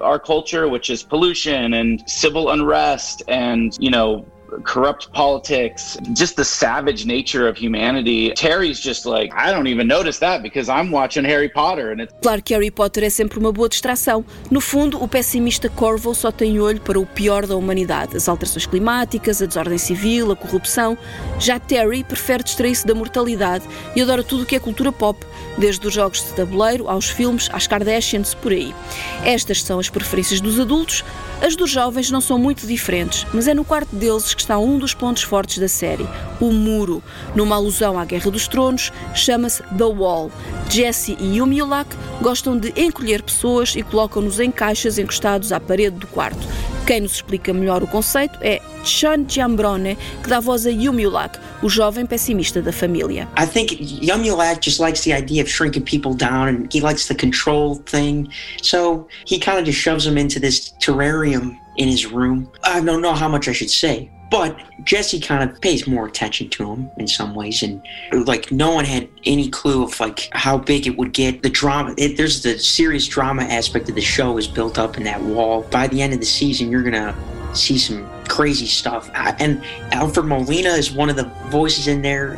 our 0.02 0.20
culture, 0.20 0.68
which 0.68 0.90
is 0.90 1.04
pollution 1.04 1.74
and 1.74 2.08
civil 2.10 2.52
unrest 2.52 3.24
and, 3.28 3.76
you 3.80 3.90
know, 3.90 4.26
corrupt 4.64 5.12
politics, 5.12 5.98
just 6.14 6.36
the 6.36 6.44
savage 6.44 7.06
nature 7.06 7.48
of 7.48 7.58
humanity. 7.58 8.32
Terry's 8.36 8.80
just 8.80 9.06
like, 9.06 9.34
I 9.36 9.52
don't 9.52 9.68
even 9.68 9.88
notice 9.88 10.20
that 10.20 10.42
because 10.42 10.70
I'm 10.70 10.92
watching 10.92 11.26
Harry 11.26 11.50
Potter 11.50 11.92
and 11.92 12.02
it's 12.02 12.14
Claro 12.22 12.42
que 12.42 12.54
Harry 12.54 12.72
Potter 12.72 13.04
é 13.04 13.10
sempre 13.10 13.40
uma 13.40 13.52
boa 13.52 13.70
distração. 13.70 14.26
No 14.50 14.62
fundo, 14.62 15.02
o 15.04 15.08
pessimista 15.08 15.70
Corvo 15.70 16.14
só 16.14 16.32
tem 16.32 16.60
olho 16.60 16.82
para 16.82 17.00
o 17.00 17.06
pior 17.06 17.46
da 17.46 17.56
humanidade: 17.56 18.16
as 18.16 18.28
alterações 18.28 18.66
climáticas, 18.66 19.42
a 19.42 19.46
desordem 19.46 19.78
civil, 19.78 20.32
a 20.32 20.36
corrupção. 20.36 20.98
Já 21.40 21.60
Terry 21.60 22.04
prefere 22.04 22.44
distrair-se 22.44 22.86
da 22.86 22.96
mortalidade 22.96 23.66
e 23.96 24.02
adora 24.02 24.24
tudo 24.24 24.44
o 24.44 24.46
que 24.46 24.56
é 24.56 24.60
cultura 24.60 24.92
pop, 24.92 25.26
desde 25.58 25.86
os 25.88 25.94
jogos 25.94 26.24
de 26.24 26.34
tabuleiro 26.34 26.90
aos 26.90 27.10
filmes, 27.10 27.50
às 27.52 27.68
Kardashians, 27.68 28.34
por 28.34 28.52
aí. 28.52 28.74
Estas 29.24 29.64
são 29.64 29.80
as 29.80 29.90
preferências 29.90 30.42
dos 30.42 30.60
adultos. 30.60 31.04
As 31.42 31.56
dos 31.56 31.70
jovens 31.70 32.10
não 32.10 32.22
são 32.22 32.40
muito 32.40 32.66
diferentes, 32.66 33.26
mas 33.34 33.48
é 33.48 33.54
no 33.54 33.66
quarto 33.66 33.96
deles 33.96 34.34
que 34.34 34.42
está 34.46 34.60
um 34.60 34.78
dos 34.78 34.94
pontos 34.94 35.24
fortes 35.24 35.58
da 35.58 35.68
série, 35.68 36.08
o 36.40 36.52
muro. 36.52 37.04
Numa 37.36 37.56
alusão 37.56 37.98
à 37.98 38.06
Guerra 38.06 38.30
dos 38.30 38.48
Tronos, 38.48 38.92
chama-se 39.14 39.64
The 39.64 39.86
Wall. 39.86 40.32
Jesse 40.70 41.18
e 41.20 41.38
Yumilak 41.38 41.90
gostam 42.22 42.58
de 42.58 42.72
encolher 42.78 43.24
pessoas 43.24 43.76
e 43.76 43.82
colocam-nos 43.82 44.40
em 44.40 44.52
caixas 44.52 45.00
encostados 45.00 45.52
à 45.52 45.60
parede 45.60 45.98
do 45.98 46.08
quarto. 46.08 46.48
Quem 46.86 47.02
nos 47.02 47.14
explica 47.14 47.52
melhor 47.52 47.82
o 47.82 47.88
conceito 47.88 48.38
é 48.42 48.62
Chan 48.84 49.26
Giambrone, 49.28 49.98
que 50.22 50.30
dá 50.30 50.40
voz 50.40 50.68
a 50.68 50.70
Yumilak, 50.70 51.40
o 51.64 51.68
jovem 51.68 52.06
pessimista 52.06 52.62
da 52.62 52.72
família. 52.72 53.28
I 53.36 53.48
think 53.48 53.76
Yumulak 54.04 54.64
just 54.64 54.80
likes 54.80 55.02
the 55.02 55.12
idea 55.12 55.42
of 55.42 55.50
shrinking 55.50 55.84
people 55.84 56.14
down 56.14 56.48
and 56.48 56.68
he 56.72 56.80
likes 56.80 57.08
the 57.08 57.16
control 57.16 57.78
thing. 57.88 58.28
So 58.62 59.08
he 59.26 59.40
kind 59.40 59.58
of 59.58 59.66
just 59.66 59.80
shoves 59.80 60.06
them 60.06 60.20
into 60.20 60.40
this 60.40 60.72
terrarium 60.80 61.58
in 61.78 61.90
his 61.90 62.06
room. 62.06 62.48
I 62.64 62.80
don't 62.80 63.02
know 63.02 63.16
how 63.16 63.28
much 63.28 63.48
I 63.48 63.54
should 63.54 63.72
say. 63.72 64.12
But 64.30 64.58
Jesse 64.84 65.20
kind 65.20 65.50
of 65.50 65.62
pays 65.62 65.88
more 65.88 66.08
attention 66.08 66.50
to 66.50 66.72
him 66.72 66.90
in 66.98 67.08
some 67.08 67.36
ways, 67.36 67.64
and 67.64 67.82
like 68.12 68.52
no 68.52 68.74
one 68.74 68.86
had 68.86 69.08
any 69.26 69.50
clue 69.50 69.84
of 69.84 70.00
like 70.00 70.30
how 70.32 70.58
big 70.58 70.88
it 70.88 70.98
would 70.98 71.14
get. 71.14 71.44
The 71.44 71.50
drama, 71.50 71.94
it, 71.98 72.18
there's 72.18 72.44
the 72.44 72.58
serious 72.58 73.08
drama 73.08 73.44
aspect 73.44 73.88
of 73.90 73.96
the 73.96 74.02
show 74.02 74.38
is 74.38 74.48
built 74.48 74.78
up 74.78 74.98
in 74.98 75.04
that 75.04 75.22
wall. 75.22 75.62
By 75.64 75.88
the 75.88 76.02
end 76.02 76.14
of 76.14 76.20
the 76.20 76.26
season, 76.26 76.72
you're 76.72 76.84
gonna 76.84 77.16
see 77.54 77.78
some 77.78 78.10
crazy 78.28 78.66
stuff. 78.66 79.10
And 79.14 79.64
Alfred 79.92 80.26
Molina 80.26 80.70
is 80.70 80.92
one 80.92 81.10
of 81.10 81.16
the 81.16 81.32
voices 81.50 81.88
in 81.88 82.02
there. 82.02 82.36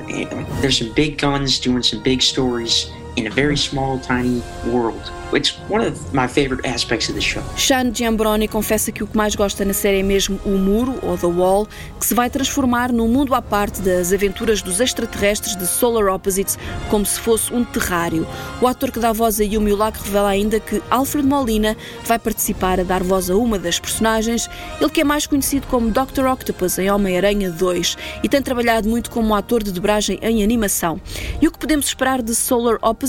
There's 0.62 0.78
some 0.78 0.93
big 0.93 1.17
guns 1.17 1.60
doing 1.60 1.84
some 1.84 2.04
big 2.04 2.21
stories 2.21 2.91
in 3.17 3.27
a 3.27 3.32
very 3.32 3.58
small, 3.58 3.99
tiny 3.99 4.41
world. 4.71 5.12
It's 5.34 5.60
one 5.67 5.86
of 5.86 6.13
my 6.13 6.25
favorite 6.25 6.65
aspects 6.65 7.10
of 7.10 7.15
the 7.15 7.21
show. 7.21 7.43
Sean 7.58 7.91
Giambroni 7.91 8.47
confessa 8.47 8.93
que 8.93 9.03
o 9.03 9.08
que 9.08 9.17
mais 9.17 9.36
gosta 9.36 9.65
na 9.65 9.73
série 9.73 9.99
é 9.99 10.03
mesmo 10.03 10.39
o 10.45 10.51
muro, 10.51 10.97
ou 11.01 11.17
The 11.17 11.27
Wall, 11.27 11.67
que 11.99 12.06
se 12.06 12.13
vai 12.13 12.30
transformar 12.30 12.93
num 12.93 13.10
mundo 13.10 13.36
à 13.36 13.41
parte 13.41 13.82
das 13.82 14.13
aventuras 14.13 14.62
dos 14.62 14.80
extraterrestres 14.80 15.58
de 15.58 15.67
Solar 15.67 16.13
Opposites, 16.13 16.58
como 16.89 17.06
se 17.06 17.19
fosse 17.19 17.53
um 17.53 17.65
terrário. 17.65 18.25
O 18.62 18.67
ator 18.67 18.89
que 18.89 18.99
dá 18.99 19.12
voz 19.12 19.41
a 19.41 19.43
Yumi 19.43 19.73
Ulak 19.73 20.01
revela 20.01 20.30
ainda 20.30 20.62
que 20.62 20.82
Alfred 20.89 21.27
Molina 21.27 21.75
vai 22.06 22.19
participar 22.19 22.80
a 22.80 22.84
dar 22.84 23.03
voz 23.03 23.30
a 23.30 23.36
uma 23.36 23.60
das 23.60 23.80
personagens, 23.80 24.49
ele 24.80 24.89
que 24.89 25.01
é 25.01 25.03
mais 25.03 25.27
conhecido 25.27 25.67
como 25.67 25.91
Dr. 25.91 26.25
Octopus 26.25 26.80
em 26.80 26.89
Homem-Aranha 26.89 27.49
2 27.49 27.97
e 28.23 28.30
tem 28.30 28.41
trabalhado 28.41 28.88
muito 28.88 29.10
como 29.10 29.36
ator 29.36 29.62
de 29.62 29.73
dobragem 29.73 30.19
em 30.21 30.41
animação. 30.41 31.01
E 31.41 31.47
o 31.47 31.51
que 31.51 31.60
podemos 31.60 31.88
esperar 31.88 32.21
de 32.21 32.34
Solar 32.34 32.77
Opposites? 32.82 33.07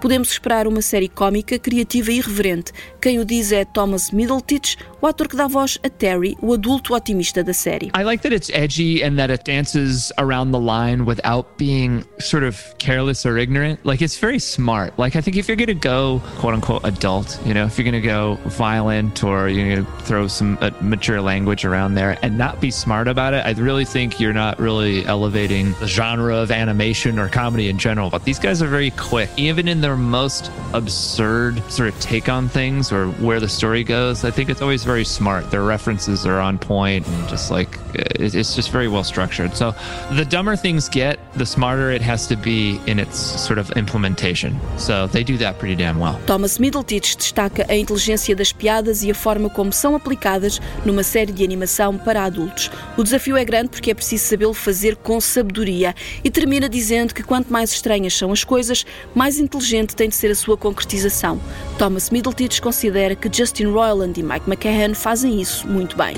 Podemos 0.00 0.30
esperar 0.30 0.66
uma 0.66 0.82
série 0.82 1.08
cómica, 1.08 1.58
criativa 1.58 2.12
e 2.12 2.18
irreverente. 2.18 2.72
Quem 3.00 3.18
o 3.18 3.24
diz 3.24 3.50
é 3.50 3.64
Thomas 3.64 4.10
Middletich, 4.10 4.76
o 5.00 5.06
ator 5.06 5.26
que 5.26 5.36
dá 5.36 5.48
voz 5.48 5.78
a 5.82 5.88
Terry, 5.88 6.36
o 6.40 6.52
adulto 6.52 6.94
otimista 6.94 7.42
da 7.42 7.52
série. 7.52 7.90
I 7.96 8.04
like 8.04 8.22
that 8.22 8.34
it's 8.34 8.50
edgy 8.50 9.02
and 9.02 9.16
that 9.16 9.32
it 9.32 9.44
dances 9.44 10.12
around 10.18 10.52
the 10.52 10.60
line 10.60 11.04
without 11.04 11.46
being 11.56 12.04
sort 12.18 12.44
of 12.44 12.62
careless 12.78 13.24
or 13.26 13.38
ignorant. 13.38 13.80
Like 13.84 14.04
it's 14.04 14.18
very 14.18 14.38
smart. 14.38 14.98
Like 14.98 15.16
I 15.16 15.22
think 15.22 15.36
if 15.36 15.48
you're 15.48 15.56
going 15.56 15.66
to 15.68 15.74
go 15.74 16.20
quote 16.38 16.54
unquote 16.54 16.84
adult, 16.84 17.38
you 17.46 17.54
know, 17.54 17.64
if 17.64 17.78
you're 17.78 17.90
going 17.90 18.00
to 18.00 18.06
go 18.06 18.38
violent 18.46 19.24
or 19.24 19.48
you're 19.48 19.74
going 19.74 19.84
to 19.84 19.92
throw 20.04 20.28
some 20.28 20.58
uh, 20.60 20.70
mature 20.80 21.20
language 21.20 21.64
around 21.64 21.94
there 21.94 22.18
and 22.22 22.36
not 22.36 22.60
be 22.60 22.70
smart 22.70 23.08
about 23.08 23.34
it, 23.34 23.44
I 23.44 23.52
really 23.52 23.84
think 23.84 24.20
you're 24.20 24.32
not 24.32 24.58
really 24.58 25.04
elevating 25.06 25.72
the 25.80 25.86
genre 25.86 26.36
of 26.36 26.50
animation 26.50 27.18
or 27.18 27.28
comedy 27.28 27.68
in 27.68 27.78
general. 27.78 28.10
But 28.10 28.24
these 28.24 28.38
guys 28.38 28.62
are 28.62 28.68
very 28.68 28.90
quick, 28.90 29.25
even 29.36 29.68
in 29.68 29.80
their 29.80 29.96
most 29.96 30.50
absurd 30.72 31.62
sort 31.70 31.88
of 31.88 31.98
take 32.00 32.28
on 32.28 32.48
things 32.48 32.92
or 32.92 33.08
where 33.20 33.40
the 33.40 33.48
story 33.48 33.82
goes. 33.84 34.24
I 34.24 34.30
think 34.30 34.48
it's 34.50 34.62
always 34.62 34.84
very 34.84 35.04
smart. 35.04 35.50
Their 35.50 35.62
references 35.62 36.26
are 36.26 36.40
on 36.40 36.58
point 36.58 37.06
and 37.06 37.28
just 37.28 37.50
like 37.50 37.78
it- 37.94 38.34
it's 38.34 38.54
just 38.54 38.70
very 38.70 38.88
well 38.88 39.04
structured. 39.04 39.56
So 39.56 39.74
the 40.14 40.24
dumber 40.24 40.56
things 40.56 40.88
get, 40.88 41.18
the 41.36 41.46
smarter 41.46 41.90
it 41.90 42.02
has 42.02 42.26
to 42.28 42.36
be 42.36 42.80
in 42.86 42.98
its 42.98 43.18
sort 43.18 43.58
of 43.58 43.70
implementation. 43.76 44.54
So 44.76 45.06
they 45.08 45.24
do 45.24 45.36
that 45.38 45.58
pretty 45.58 45.76
damn 45.76 45.98
well. 45.98 46.18
Thomas 46.26 46.58
Middletich 46.58 47.16
destaca 47.16 47.64
a 47.68 47.76
inteligência 47.76 48.34
das 48.36 48.52
piadas 48.52 49.02
e 49.02 49.10
a 49.10 49.14
forma 49.14 49.48
como 49.50 49.72
são 49.72 49.94
aplicadas 49.96 50.60
numa 50.84 51.02
série 51.02 51.32
de 51.32 51.44
animação 51.44 51.96
para 51.98 52.24
adultos. 52.24 52.70
O 52.96 53.02
desafio 53.02 53.36
é 53.36 53.44
grande 53.44 53.68
porque 53.70 53.90
é 53.90 53.94
preciso 53.94 54.24
sabê-lo 54.26 54.54
fazer 54.54 54.96
com 54.96 55.20
sabedoria 55.20 55.94
e 56.22 56.30
termina 56.30 56.68
dizendo 56.68 57.14
que 57.14 57.22
quanto 57.22 57.52
mais 57.52 57.70
estranhas 57.72 58.14
são 58.14 58.32
as 58.32 58.44
coisas, 58.44 58.84
mais 59.16 59.38
inteligente 59.38 59.96
tem 59.96 60.10
de 60.10 60.14
ser 60.14 60.30
a 60.30 60.34
sua 60.34 60.58
concretização. 60.58 61.40
Thomas 61.78 62.10
Middletich 62.10 62.60
considera 62.60 63.16
que 63.16 63.30
Justin 63.34 63.72
Roiland 63.72 64.20
e 64.20 64.22
Mike 64.22 64.46
McCahan 64.46 64.94
fazem 64.94 65.40
isso 65.40 65.66
muito 65.66 65.96
bem. 65.96 66.14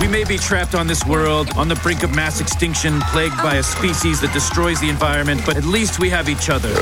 We 0.00 0.08
may 0.08 0.24
be 0.24 0.38
trapped 0.38 0.74
on 0.74 0.86
this 0.86 1.04
world, 1.04 1.50
on 1.58 1.68
the 1.68 1.74
brink 1.82 2.04
of 2.04 2.14
mass 2.14 2.40
extinction, 2.40 3.00
plagued 3.12 3.36
by 3.42 3.58
a 3.58 3.62
species 3.62 4.20
that 4.20 4.32
destroys 4.32 4.80
the 4.80 4.88
environment, 4.88 5.44
but 5.44 5.58
at 5.58 5.64
least 5.64 6.00
we 6.00 6.10
have 6.10 6.30
each 6.30 6.48
other. 6.48 6.72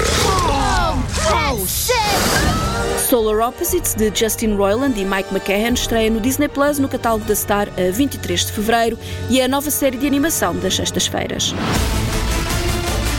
Solar 3.09 3.40
Opposites, 3.40 3.94
de 3.94 4.11
Justin 4.14 4.57
Roiland 4.57 4.98
e 4.98 5.05
Mike 5.05 5.33
McCahan, 5.33 5.74
estreia 5.74 6.11
no 6.11 6.20
Disney 6.20 6.48
Plus 6.48 6.79
no 6.79 6.88
catálogo 6.88 7.24
da 7.24 7.35
Star 7.35 7.68
a 7.76 7.90
23 7.90 8.46
de 8.46 8.52
fevereiro 8.52 8.98
e 9.29 9.40
é 9.40 9.44
a 9.44 9.48
nova 9.48 9.70
série 9.70 9.96
de 9.96 10.07
animação 10.07 10.55
das 10.57 10.76
sextas-feiras. 10.76 11.55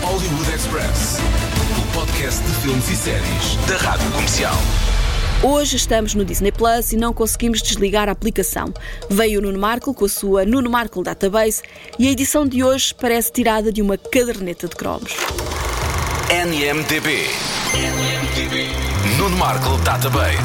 Hollywood 0.01 0.49
Express. 0.53 1.17
O 2.17 2.19
podcast 2.19 2.41
de 2.41 2.53
filmes 2.61 2.89
e 2.89 2.95
séries 2.95 3.55
da 3.67 3.77
Rádio 3.77 4.09
Comercial. 4.09 4.55
Hoje 5.43 5.75
estamos 5.75 6.15
no 6.15 6.25
Disney 6.25 6.51
Plus 6.51 6.91
e 6.91 6.97
não 6.97 7.13
conseguimos 7.13 7.61
desligar 7.61 8.09
a 8.09 8.11
aplicação. 8.11 8.73
Veio 9.07 9.39
o 9.39 9.43
Nuno 9.43 9.59
Markle 9.59 9.93
com 9.93 10.05
a 10.05 10.09
sua 10.09 10.43
Nuno 10.43 10.67
Markle 10.67 11.03
Database 11.03 11.61
e 11.99 12.07
a 12.07 12.11
edição 12.11 12.47
de 12.47 12.63
hoje 12.63 12.95
parece 12.95 13.31
tirada 13.31 13.71
de 13.71 13.83
uma 13.83 13.99
caderneta 13.99 14.67
de 14.67 14.75
cromos. 14.75 15.11
NMDB. 16.31 17.27
NMDB. 17.75 18.65
Nuno 19.19 19.37
Markle 19.37 19.77
Database. 19.83 20.41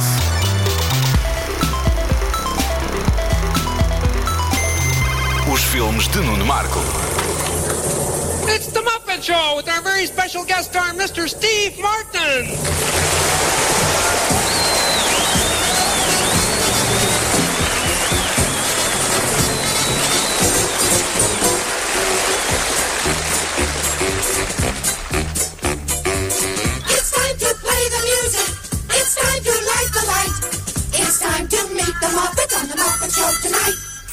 Os 5.50 5.62
filmes 5.64 6.06
de 6.08 6.18
Nuno 6.18 6.44
Markle. 6.44 6.82
Show 9.20 9.52
with 9.56 9.68
our 9.68 9.82
very 9.82 10.06
special 10.06 10.42
guest 10.44 10.70
star, 10.70 10.90
Mr. 10.94 11.28
Steve 11.28 11.78
Martin. 11.78 13.11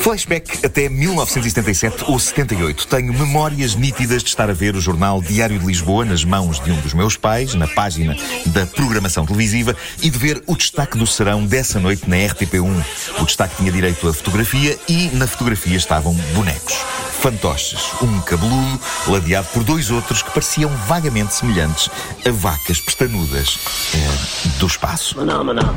Flashback 0.09 0.65
até 0.65 0.89
1977 0.89 2.05
ou 2.07 2.17
78. 2.17 2.87
Tenho 2.87 3.13
memórias 3.13 3.75
nítidas 3.75 4.23
de 4.23 4.29
estar 4.29 4.49
a 4.49 4.53
ver 4.53 4.75
o 4.75 4.81
jornal 4.81 5.21
Diário 5.21 5.59
de 5.59 5.63
Lisboa 5.63 6.03
nas 6.03 6.25
mãos 6.25 6.59
de 6.59 6.71
um 6.71 6.81
dos 6.81 6.95
meus 6.95 7.15
pais, 7.15 7.53
na 7.53 7.67
página 7.67 8.17
da 8.47 8.65
programação 8.65 9.23
televisiva, 9.23 9.75
e 10.01 10.09
de 10.09 10.17
ver 10.17 10.41
o 10.47 10.55
destaque 10.55 10.97
do 10.97 11.05
serão 11.05 11.45
dessa 11.45 11.79
noite 11.79 12.09
na 12.09 12.15
RTP1. 12.15 12.83
O 13.19 13.25
destaque 13.25 13.57
tinha 13.57 13.71
direito 13.71 14.07
a 14.07 14.11
fotografia 14.11 14.75
e 14.87 15.09
na 15.13 15.27
fotografia 15.27 15.77
estavam 15.77 16.15
bonecos. 16.33 16.73
Fantoches, 17.21 17.91
um 18.01 18.19
cabeludo 18.21 18.79
ladeado 19.05 19.47
por 19.53 19.63
dois 19.63 19.91
outros 19.91 20.23
que 20.23 20.31
pareciam 20.31 20.71
vagamente 20.87 21.35
semelhantes 21.35 21.87
a 22.25 22.31
vacas 22.31 22.81
pestanudas 22.81 23.59
eh, 23.93 24.57
do 24.57 24.65
espaço. 24.65 25.17
Maná, 25.17 25.43
maná. 25.43 25.75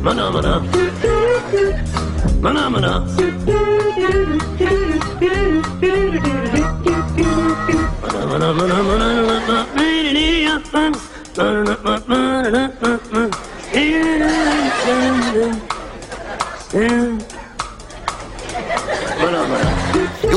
Maná, 0.00 0.30
maná. 0.30 0.62
Maná, 2.40 2.70
maná. 2.70 3.02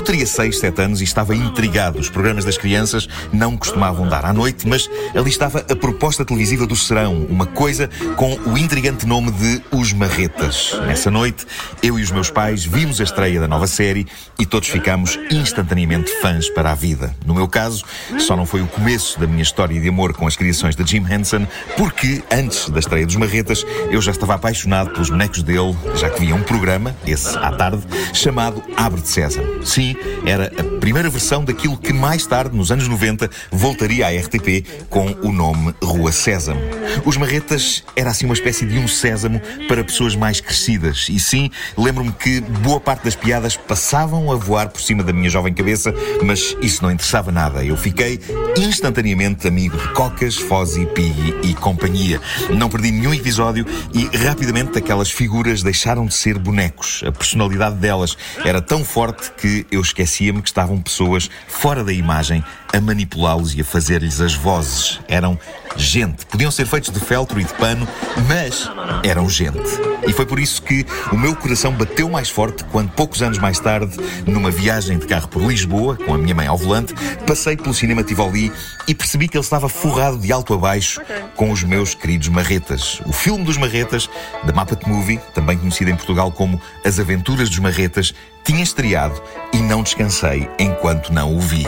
Eu 0.01 0.05
teria 0.05 0.25
6, 0.25 0.57
7 0.57 0.81
anos 0.81 0.99
e 0.99 1.03
estava 1.03 1.35
intrigado. 1.35 1.99
Os 1.99 2.09
programas 2.09 2.43
das 2.43 2.57
crianças 2.57 3.07
não 3.31 3.55
costumavam 3.55 4.07
dar 4.07 4.25
à 4.25 4.33
noite, 4.33 4.67
mas 4.67 4.89
ali 5.15 5.29
estava 5.29 5.59
a 5.59 5.75
proposta 5.75 6.25
televisiva 6.25 6.65
do 6.65 6.75
Serão, 6.75 7.23
uma 7.29 7.45
coisa 7.45 7.87
com 8.15 8.33
o 8.47 8.57
intrigante 8.57 9.05
nome 9.05 9.29
de 9.29 9.61
Os 9.69 9.93
Marretas. 9.93 10.75
Nessa 10.87 11.11
noite, 11.11 11.45
eu 11.83 11.99
e 11.99 12.01
os 12.01 12.09
meus 12.09 12.31
pais 12.31 12.65
vimos 12.65 12.99
a 12.99 13.03
estreia 13.03 13.39
da 13.39 13.47
nova 13.47 13.67
série 13.67 14.07
e 14.39 14.45
todos 14.45 14.69
ficamos 14.69 15.19
instantaneamente 15.29 16.11
fãs 16.19 16.49
para 16.49 16.71
a 16.71 16.75
vida. 16.75 17.15
No 17.23 17.35
meu 17.35 17.47
caso, 17.47 17.85
só 18.17 18.35
não 18.35 18.47
foi 18.47 18.63
o 18.63 18.67
começo 18.67 19.19
da 19.19 19.27
minha 19.27 19.43
história 19.43 19.79
de 19.79 19.87
amor 19.87 20.13
com 20.13 20.25
as 20.25 20.35
criações 20.35 20.75
de 20.75 20.83
Jim 20.83 21.05
Henson, 21.07 21.45
porque 21.77 22.23
antes 22.31 22.71
da 22.71 22.79
estreia 22.79 23.05
dos 23.05 23.17
Marretas, 23.17 23.63
eu 23.91 24.01
já 24.01 24.09
estava 24.09 24.33
apaixonado 24.33 24.89
pelos 24.89 25.11
bonecos 25.11 25.43
dele, 25.43 25.77
já 25.93 26.09
que 26.09 26.21
via 26.21 26.33
um 26.33 26.41
programa, 26.41 26.95
esse 27.05 27.37
à 27.37 27.51
tarde, 27.51 27.83
chamado 28.15 28.63
Abre 28.75 28.99
de 28.99 29.07
César. 29.07 29.43
Sim, 29.63 29.90
era 30.25 30.51
a 30.57 30.79
primeira 30.79 31.09
versão 31.09 31.43
daquilo 31.43 31.77
que 31.77 31.93
mais 31.93 32.25
tarde, 32.25 32.55
nos 32.55 32.71
anos 32.71 32.87
90, 32.87 33.29
voltaria 33.51 34.07
à 34.07 34.09
RTP 34.09 34.65
com 34.89 35.05
o 35.21 35.31
nome 35.31 35.73
Rua 35.81 36.11
Sésamo. 36.11 36.59
Os 37.05 37.17
Marretas 37.17 37.83
era 37.95 38.09
assim 38.09 38.25
uma 38.25 38.33
espécie 38.33 38.65
de 38.65 38.77
um 38.77 38.87
sésamo 38.87 39.41
para 39.67 39.83
pessoas 39.83 40.15
mais 40.15 40.39
crescidas. 40.41 41.07
E 41.09 41.19
sim, 41.19 41.49
lembro-me 41.77 42.11
que 42.11 42.41
boa 42.41 42.79
parte 42.79 43.05
das 43.05 43.15
piadas 43.15 43.55
passavam 43.55 44.31
a 44.31 44.35
voar 44.35 44.69
por 44.69 44.81
cima 44.81 45.03
da 45.03 45.13
minha 45.13 45.29
jovem 45.29 45.53
cabeça, 45.53 45.93
mas 46.23 46.55
isso 46.61 46.83
não 46.83 46.91
interessava 46.91 47.31
nada. 47.31 47.63
Eu 47.63 47.77
fiquei 47.77 48.19
instantaneamente 48.57 49.47
amigo 49.47 49.77
de 49.77 49.87
Cocas, 49.89 50.35
Fozzie, 50.35 50.85
Piggy 50.87 51.35
e 51.43 51.53
companhia. 51.53 52.19
Não 52.49 52.69
perdi 52.69 52.91
nenhum 52.91 53.13
episódio 53.13 53.65
e 53.93 54.05
rapidamente 54.17 54.77
aquelas 54.77 55.11
figuras 55.11 55.63
deixaram 55.63 56.05
de 56.05 56.13
ser 56.13 56.37
bonecos. 56.37 57.03
A 57.05 57.11
personalidade 57.11 57.75
delas 57.75 58.17
era 58.43 58.61
tão 58.61 58.83
forte 58.83 59.31
que 59.37 59.65
eu 59.71 59.80
esquecia-me 59.81 60.41
que 60.41 60.49
estavam 60.49 60.81
pessoas 60.81 61.29
fora 61.47 61.83
da 61.83 61.93
imagem 61.93 62.43
a 62.73 62.79
manipulá-los 62.79 63.55
e 63.55 63.61
a 63.61 63.63
fazer-lhes 63.63 64.21
as 64.21 64.33
vozes. 64.33 64.99
Eram 65.07 65.37
gente. 65.75 66.25
Podiam 66.25 66.51
ser 66.51 66.65
feitos 66.65 66.91
de 66.91 66.99
feltro 66.99 67.39
e 67.39 67.43
de 67.43 67.53
pano, 67.53 67.87
mas 68.27 68.69
eram 69.03 69.29
gente. 69.29 69.69
E 70.07 70.13
foi 70.13 70.25
por 70.25 70.39
isso 70.39 70.61
que 70.61 70.85
o 71.11 71.17
meu 71.17 71.35
coração 71.35 71.71
bateu 71.71 72.09
mais 72.09 72.29
forte 72.29 72.63
quando, 72.65 72.89
poucos 72.91 73.21
anos 73.21 73.37
mais 73.37 73.59
tarde, 73.59 73.97
numa 74.25 74.51
viagem 74.51 74.97
de 74.97 75.05
carro 75.05 75.27
por 75.27 75.43
Lisboa, 75.43 75.95
com 75.95 76.13
a 76.13 76.17
minha 76.17 76.35
mãe 76.35 76.47
ao 76.47 76.57
volante, 76.57 76.93
passei 77.25 77.55
pelo 77.55 77.73
cinema 77.73 78.03
Tivoli 78.03 78.51
e 78.87 78.95
percebi 78.95 79.27
que 79.27 79.37
ele 79.37 79.43
estava 79.43 79.69
forrado 79.69 80.17
de 80.17 80.31
alto 80.31 80.53
a 80.53 80.57
baixo 80.57 81.01
com 81.35 81.51
os 81.51 81.63
meus 81.63 81.93
queridos 81.93 82.27
marretas. 82.27 83.01
O 83.05 83.13
filme 83.13 83.43
dos 83.43 83.57
marretas, 83.57 84.09
da 84.43 84.53
Muppet 84.53 84.87
Movie, 84.87 85.19
também 85.33 85.57
conhecido 85.57 85.91
em 85.91 85.95
Portugal 85.95 86.31
como 86.31 86.61
As 86.85 86.99
Aventuras 86.99 87.49
dos 87.49 87.59
Marretas, 87.59 88.13
tinha 88.43 88.63
estreado 88.63 89.21
e 89.53 89.57
não 89.57 89.83
descansei 89.83 90.49
enquanto 90.59 91.13
não 91.13 91.35
o 91.35 91.39
vi. 91.39 91.65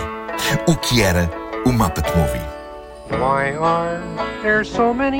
O 0.67 0.75
que 0.75 1.01
era 1.01 1.29
o 1.65 1.71
Muppet 1.71 2.07
Movie? 2.17 2.52
Why 3.09 3.53
are 3.53 3.99
there 4.41 4.63
so 4.63 4.93
many 4.93 5.19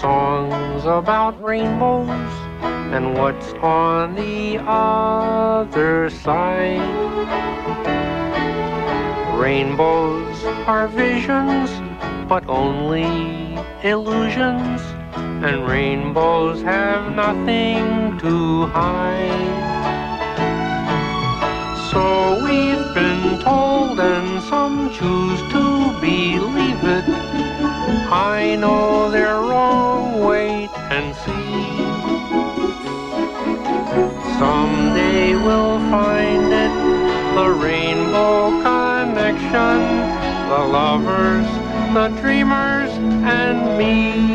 songs 0.00 0.84
about 0.84 1.40
rainbows? 1.40 2.08
And 2.92 3.16
what's 3.16 3.52
on 3.54 4.14
the 4.16 4.58
other 4.66 6.10
side? 6.10 6.80
Rainbows 9.38 10.44
are 10.66 10.88
visions, 10.88 11.70
but 12.28 12.48
only 12.48 13.54
illusions. 13.82 14.80
And 15.14 15.66
rainbows 15.68 16.62
have 16.62 17.14
nothing 17.14 18.18
to 18.18 18.66
hide. 18.66 19.81
So 21.92 22.42
we've 22.42 22.94
been 22.94 23.38
told, 23.40 24.00
and 24.00 24.42
some 24.44 24.88
choose 24.88 25.40
to 25.52 25.92
believe 26.00 26.82
it. 26.82 27.04
I 28.10 28.56
know 28.58 29.10
they're 29.10 29.42
wrong, 29.42 30.24
wait 30.24 30.70
and 30.90 31.14
see. 31.14 31.68
Someday 34.38 35.34
we'll 35.34 35.80
find 35.90 36.50
it 36.64 36.74
the 37.34 37.50
rainbow 37.50 38.62
connection, 38.62 39.78
the 40.48 40.62
lovers, 40.78 41.46
the 41.94 42.08
dreamers, 42.20 42.90
and 43.24 43.76
me. 43.76 44.32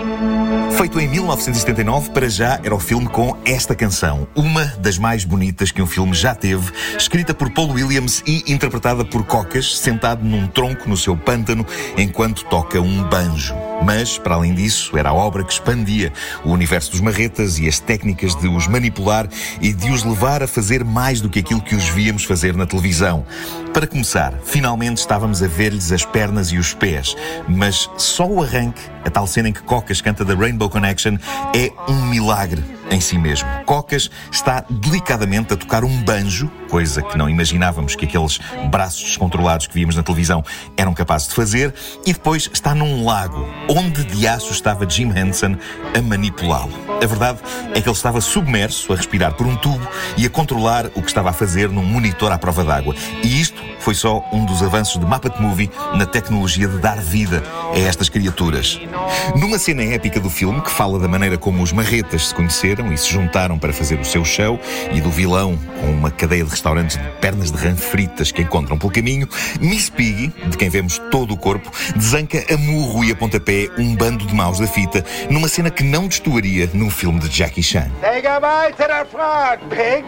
Feito 0.78 1.00
em 1.00 1.08
1979, 1.08 2.12
para 2.12 2.30
já 2.30 2.60
era 2.64 2.76
o 2.76 2.80
filme 2.80 3.08
com 3.08 3.36
esta 3.44 3.74
canção, 3.74 4.28
uma 4.36 4.66
das 4.80 5.00
mais 5.00 5.24
bonitas 5.24 5.72
que 5.72 5.82
um 5.82 5.88
filme 5.88 6.14
já 6.14 6.36
teve, 6.36 6.72
escrita 6.96 7.34
por 7.34 7.50
Paul 7.50 7.72
Williams 7.72 8.22
e 8.28 8.44
interpretada 8.52 9.04
por 9.04 9.26
Cocas, 9.26 9.76
sentado 9.76 10.24
num 10.24 10.46
tronco 10.46 10.88
no 10.88 10.96
seu 10.96 11.18
pântano 11.18 11.66
enquanto 11.98 12.46
toca 12.46 12.80
um 12.80 13.04
banjo. 13.10 13.56
Mas, 13.84 14.18
para 14.18 14.36
além 14.36 14.54
disso, 14.54 14.98
era 14.98 15.10
a 15.10 15.14
obra 15.14 15.44
que 15.44 15.54
expandia 15.54 16.12
o 16.44 16.52
universo 16.52 16.92
dos 16.92 17.02
marretas 17.02 17.58
e 17.60 17.68
as 17.68 17.80
técnicas 17.80 18.36
de 18.36 18.48
os 18.48 18.68
manipular 18.68 19.28
e 19.62 19.72
de 19.72 19.90
os 19.92 20.04
levar 20.04 20.44
a 20.44 20.48
fazer 20.48 20.84
mais 20.84 21.22
do 21.22 21.30
que 21.30 21.40
aquilo 21.40 21.62
que 21.62 21.76
os 21.76 21.88
víamos 21.90 22.24
fazer 22.24 22.56
na 22.56 22.66
televisão. 22.66 23.26
Para 23.74 23.88
começar, 23.88 24.34
finalmente 24.44 24.98
estávamos 24.98 25.44
a 25.44 25.48
ver-lhes 25.48 25.92
as 25.92 26.04
pernas 26.04 26.52
e 26.52 26.58
os 26.58 26.74
pés, 26.74 27.16
mas 27.48 27.90
só 27.98 28.28
o 28.28 28.42
arranque, 28.42 28.82
a 29.06 29.10
tal 29.10 29.28
cena 29.28 29.50
em 29.50 29.54
que 29.54 29.62
Cocas 29.62 30.02
canta 30.02 30.24
da 30.24 30.36
Rainbow 30.36 30.70
Connection, 30.70 31.18
é 31.56 31.72
um 31.92 32.06
milagre 32.06 32.77
em 32.90 33.00
si 33.00 33.18
mesmo. 33.18 33.48
Cocas 33.66 34.10
está 34.32 34.64
delicadamente 34.70 35.54
a 35.54 35.58
tocar 35.58 35.84
um 35.84 36.04
banjo, 36.04 36.50
coisa 36.70 37.02
que 37.02 37.18
não 37.18 37.30
imaginávamos 37.30 37.96
que 37.96 38.06
aqueles 38.06 38.40
braços 38.70 39.04
descontrolados 39.04 39.68
que 39.68 39.74
víamos 39.74 39.96
na 39.96 40.04
televisão 40.04 40.44
eram 40.76 40.94
capazes 40.94 41.28
de 41.30 41.36
fazer, 41.36 41.74
e 42.06 42.14
depois 42.14 42.50
está 42.54 42.74
num 42.74 43.06
lago, 43.06 43.48
onde 43.70 44.04
de 44.04 44.28
aço 44.28 44.52
estava 44.52 44.90
Jim 44.90 45.12
Henson 45.16 45.58
a 45.98 46.02
manipulá-lo. 46.02 46.74
A 47.02 47.06
verdade 47.06 47.40
é 47.74 47.82
que 47.82 47.88
ele 47.88 47.96
estava 47.96 48.20
submerso, 48.22 48.92
a 48.92 48.96
respirar 48.96 49.34
por 49.34 49.46
um 49.46 49.56
tubo 49.56 49.88
e 50.18 50.26
a 50.26 50.30
controlar 50.30 50.88
o 50.96 51.02
que 51.02 51.08
estava 51.08 51.30
a 51.30 51.34
fazer 51.34 51.70
num 51.70 51.84
monitor 51.84 52.32
à 52.32 52.38
prova 52.38 52.64
d'água. 52.64 52.96
E 53.24 53.40
isto 53.40 53.62
foi 53.80 53.94
só 53.94 54.24
um 54.34 54.46
dos 54.46 54.64
avanços 54.64 55.00
de 55.00 55.06
Muppet 55.06 55.40
Movie 55.42 55.72
na 55.96 56.06
tecnologia 56.06 56.68
de 56.68 56.78
dar 56.80 56.98
vida 56.98 57.44
a 57.74 57.80
estas 57.80 58.10
criaturas. 58.10 58.80
Numa 59.36 59.60
cena 59.60 59.84
épica 59.84 60.20
do 60.20 60.30
filme, 60.30 60.62
que 60.62 60.72
fala 60.72 61.00
da 61.00 61.08
maneira 61.08 61.38
como 61.38 61.62
os 61.62 61.72
marretas 61.72 62.28
se 62.28 62.36
conheceram 62.36 62.77
e 62.92 62.98
se 62.98 63.10
juntaram 63.10 63.58
para 63.58 63.74
fazer 63.74 64.00
o 64.00 64.06
seu 64.06 64.24
show, 64.24 64.60
e 64.92 65.02
do 65.02 65.10
vilão 65.10 65.58
com 65.80 65.88
uma 65.92 66.12
cadeia 66.12 66.44
de 66.44 66.50
restaurantes 66.50 66.98
de 66.98 67.04
pernas 67.20 67.52
de 67.52 67.58
rã 67.58 67.76
fritas 67.76 68.32
que 68.32 68.42
encontram 68.42 68.78
pelo 68.78 68.92
caminho, 68.92 69.28
Miss 69.60 69.90
Piggy, 69.90 70.28
de 70.48 70.58
quem 70.58 70.70
vemos 70.70 71.00
todo 71.12 71.34
o 71.34 71.38
corpo, 71.38 71.72
desanca 71.96 72.44
a 72.54 72.58
murro 72.58 73.04
e 73.04 73.12
a 73.12 73.16
pontapé 73.16 73.70
um 73.78 73.96
bando 73.96 74.26
de 74.26 74.36
maus 74.36 74.60
da 74.60 74.68
fita, 74.68 75.04
numa 75.30 75.48
cena 75.48 75.70
que 75.70 75.84
não 75.84 76.08
destoaria 76.08 76.70
num 76.74 76.90
filme 76.90 77.20
de 77.20 77.30
Jackie 77.30 77.64
Chan. 77.64 77.90
Say 78.02 78.22
goodbye 78.22 78.72
to 78.72 78.88
the 78.88 79.06
frog, 79.06 79.60
pig. 79.70 80.06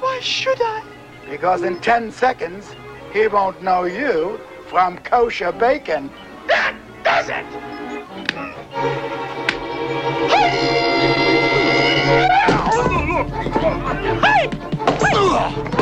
Why 0.00 0.20
should 0.22 0.60
I? 0.62 0.82
Because 1.30 1.62
in 1.62 1.76
10 1.80 2.10
seconds, 2.12 2.66
he 3.12 3.28
won't 3.28 3.62
know 3.62 3.86
you 3.86 4.40
from 4.68 4.98
kosher 4.98 5.52
bacon. 5.52 6.10
That 6.48 6.74
does 7.04 7.28
it! 7.28 9.19
Da 15.40 15.79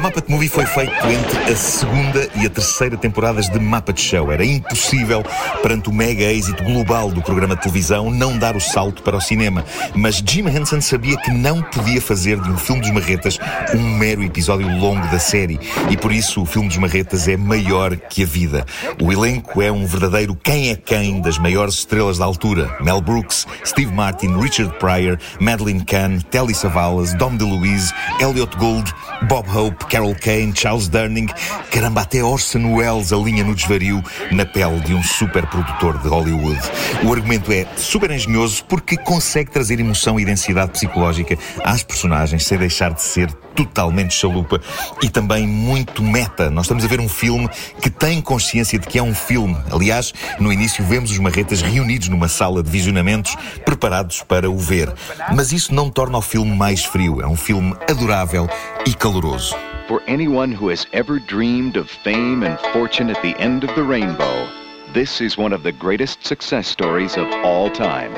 The 0.00 0.06
Muppet 0.06 0.30
Movie 0.30 0.48
foi 0.48 0.64
feito 0.64 0.94
entre 1.06 1.52
a 1.52 1.54
segunda 1.54 2.26
e 2.34 2.46
a 2.46 2.48
terceira 2.48 2.96
temporadas 2.96 3.50
de 3.50 3.58
Muppet 3.58 4.00
Show. 4.00 4.32
Era 4.32 4.42
impossível, 4.42 5.22
perante 5.60 5.90
o 5.90 5.92
mega 5.92 6.22
êxito 6.24 6.64
global 6.64 7.10
do 7.10 7.20
programa 7.20 7.54
de 7.54 7.60
televisão, 7.60 8.10
não 8.10 8.38
dar 8.38 8.56
o 8.56 8.60
salto 8.60 9.02
para 9.02 9.18
o 9.18 9.20
cinema. 9.20 9.62
Mas 9.94 10.22
Jim 10.26 10.48
Henson 10.48 10.80
sabia 10.80 11.18
que 11.18 11.30
não 11.30 11.60
podia 11.60 12.00
fazer 12.00 12.40
de 12.40 12.50
um 12.50 12.56
filme 12.56 12.80
dos 12.80 12.90
Marretas 12.92 13.38
um 13.74 13.98
mero 13.98 14.22
episódio 14.22 14.66
longo 14.78 15.06
da 15.08 15.18
série. 15.18 15.60
E 15.90 15.98
por 15.98 16.12
isso 16.12 16.40
o 16.40 16.46
filme 16.46 16.68
dos 16.68 16.78
Marretas 16.78 17.28
é 17.28 17.36
maior 17.36 17.94
que 17.94 18.22
a 18.22 18.26
vida. 18.26 18.64
O 19.02 19.12
elenco 19.12 19.60
é 19.60 19.70
um 19.70 19.84
verdadeiro 19.84 20.34
quem 20.34 20.70
é 20.70 20.76
quem 20.76 21.20
das 21.20 21.36
maiores 21.36 21.74
estrelas 21.74 22.16
da 22.16 22.24
altura. 22.24 22.74
Mel 22.80 23.02
Brooks, 23.02 23.46
Steve 23.66 23.92
Martin, 23.92 24.38
Richard 24.40 24.78
Pryor, 24.78 25.18
Madeline 25.38 25.84
Kahn, 25.84 26.20
Telly 26.30 26.54
Savalas, 26.54 27.12
Dom 27.12 27.36
DeLuise, 27.36 27.92
Elliot 28.18 28.56
Gould, 28.56 28.90
Bob 29.28 29.48
Hope, 29.48 29.84
Carol 29.86 30.14
Kane, 30.14 30.52
Charles 30.54 30.88
Durning, 30.88 31.26
caramba, 31.70 32.02
até 32.02 32.22
Orson 32.22 32.74
Welles 32.74 33.12
alinha 33.12 33.44
no 33.44 33.54
desvario 33.54 34.02
na 34.32 34.44
pele 34.44 34.80
de 34.80 34.94
um 34.94 35.02
super 35.02 35.46
produtor 35.46 35.98
de 35.98 36.08
Hollywood. 36.08 36.60
O 37.04 37.12
argumento 37.12 37.52
é 37.52 37.66
super 37.76 38.10
engenhoso 38.10 38.64
porque 38.64 38.96
consegue 38.96 39.50
trazer 39.50 39.78
emoção 39.80 40.18
e 40.18 40.24
densidade 40.24 40.72
psicológica 40.72 41.38
às 41.64 41.82
personagens 41.82 42.44
sem 42.44 42.58
deixar 42.58 42.92
de 42.92 43.02
ser 43.02 43.30
totalmente 43.64 44.14
chalupa 44.14 44.60
e 45.02 45.08
também 45.08 45.46
muito 45.46 46.02
meta. 46.02 46.50
Nós 46.50 46.64
estamos 46.64 46.84
a 46.84 46.88
ver 46.88 47.00
um 47.00 47.08
filme 47.08 47.48
que 47.82 47.90
tem 47.90 48.20
consciência 48.20 48.78
de 48.78 48.86
que 48.86 48.98
é 48.98 49.02
um 49.02 49.14
filme. 49.14 49.56
Aliás, 49.70 50.12
no 50.38 50.52
início 50.52 50.84
vemos 50.84 51.10
os 51.10 51.18
marretas 51.18 51.60
reunidos 51.60 52.08
numa 52.08 52.28
sala 52.28 52.62
de 52.62 52.70
visionamentos 52.70 53.36
preparados 53.64 54.22
para 54.22 54.50
o 54.50 54.58
ver. 54.58 54.92
Mas 55.34 55.52
isso 55.52 55.74
não 55.74 55.90
torna 55.90 56.18
o 56.18 56.22
filme 56.22 56.56
mais 56.56 56.84
frio. 56.84 57.20
É 57.20 57.26
um 57.26 57.36
filme 57.36 57.74
adorável 57.88 58.48
e 58.86 58.94
caloroso. 58.94 59.54
For 59.86 60.02
anyone 60.06 60.52
who 60.54 60.70
has 60.70 60.86
ever 60.92 61.18
dreamed 61.18 61.76
of 61.76 61.90
fame 62.04 62.44
and 62.44 62.58
fortune 62.72 63.10
at 63.10 63.20
the 63.22 63.34
end 63.42 63.64
of 63.64 63.74
the 63.74 63.82
rainbow, 63.82 64.48
this 64.94 65.20
is 65.20 65.36
one 65.36 65.52
of 65.52 65.64
the 65.64 65.72
greatest 65.72 66.24
success 66.24 66.68
stories 66.68 67.16
of 67.16 67.26
all 67.44 67.68
time. 67.68 68.12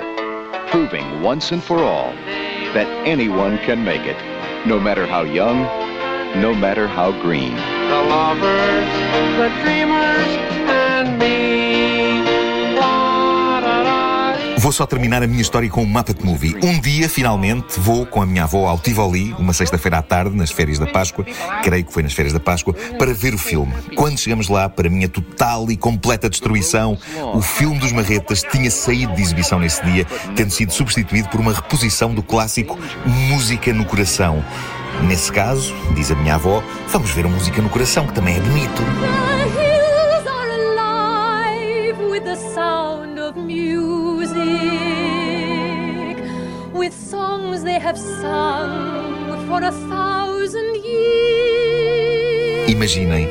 Proving 0.71 1.23
once 1.23 1.51
and 1.51 1.63
for 1.63 1.79
all 1.79 2.13
that 2.75 2.87
anyone 3.07 3.59
can 3.59 3.83
make 3.83 4.03
it, 4.03 4.32
no 4.65 4.79
matter 4.79 5.07
how 5.07 5.23
young, 5.23 5.63
no 6.41 6.55
matter 6.55 6.87
how 6.87 7.11
green. 7.21 7.55
The 7.55 8.03
lovers, 8.09 8.93
the 9.37 9.49
dreamers, 9.63 10.27
and 10.71 11.19
me. 11.19 12.32
Vou 14.63 14.71
só 14.71 14.87
terminar 14.87 15.25
a 15.25 15.27
minha 15.27 15.43
história 15.43 15.69
com 15.69 15.83
o 15.83 15.87
Muppet 15.87 16.25
Movie. 16.25 16.55
Um 16.63 16.81
dia, 16.81 17.09
finalmente, 17.09 17.81
vou 17.81 18.07
com 18.07 18.23
a 18.23 18.27
minha 18.27 18.45
avó 18.45 18.69
ao 18.69 18.79
Tivoli, 18.79 19.35
uma 19.37 19.53
sexta-feira 19.53 19.99
à 19.99 20.03
tarde, 20.03 20.37
nas 20.37 20.53
férias 20.53 20.79
da 20.79 20.87
Páscoa, 20.87 21.27
creio 21.65 21.85
que 21.85 21.93
foi 21.93 22.05
nas 22.05 22.13
férias 22.13 22.33
da 22.33 22.39
Páscoa, 22.39 22.73
para 22.97 23.13
ver 23.13 23.35
o 23.35 23.39
filme. 23.39 23.75
Quando 23.97 24.21
chegamos 24.21 24.49
lá, 24.49 24.69
para 24.69 24.87
a 24.87 24.91
minha 24.91 25.09
total 25.09 25.69
e 25.69 25.77
completa 25.77 26.31
destruição, 26.31 26.97
o 27.35 27.43
filme 27.43 27.81
dos 27.81 27.91
Marretas 27.91 28.43
tinha 28.53 28.71
saído 28.71 29.13
de 29.17 29.23
exibição 29.23 29.59
nesse 29.59 29.85
dia, 29.85 30.07
tendo 30.37 30.53
sido 30.53 30.73
substituído 30.73 31.29
por 31.29 31.41
uma 31.41 31.53
reposição 31.53 32.15
do 32.15 32.23
clássico 32.23 32.79
Música 33.05 33.73
no 33.73 33.85
Coração. 33.85 34.45
Nesse 35.03 35.33
caso, 35.33 35.75
diz 35.97 36.13
a 36.13 36.15
minha 36.15 36.37
avó, 36.37 36.63
vamos 36.87 37.11
ver 37.11 37.27
a 37.27 37.29
Música 37.29 37.61
no 37.61 37.69
Coração, 37.69 38.07
que 38.07 38.13
também 38.13 38.37
é 38.37 38.41
bonito. 38.41 38.83
With 46.93 47.11
songs 47.11 47.63
they 47.63 47.79
have 47.79 47.99
sung 47.99 49.47
for 49.49 49.63
a 49.63 49.73
thousand 49.73 50.77
years. 50.85 52.69
Imaginem 52.71 53.29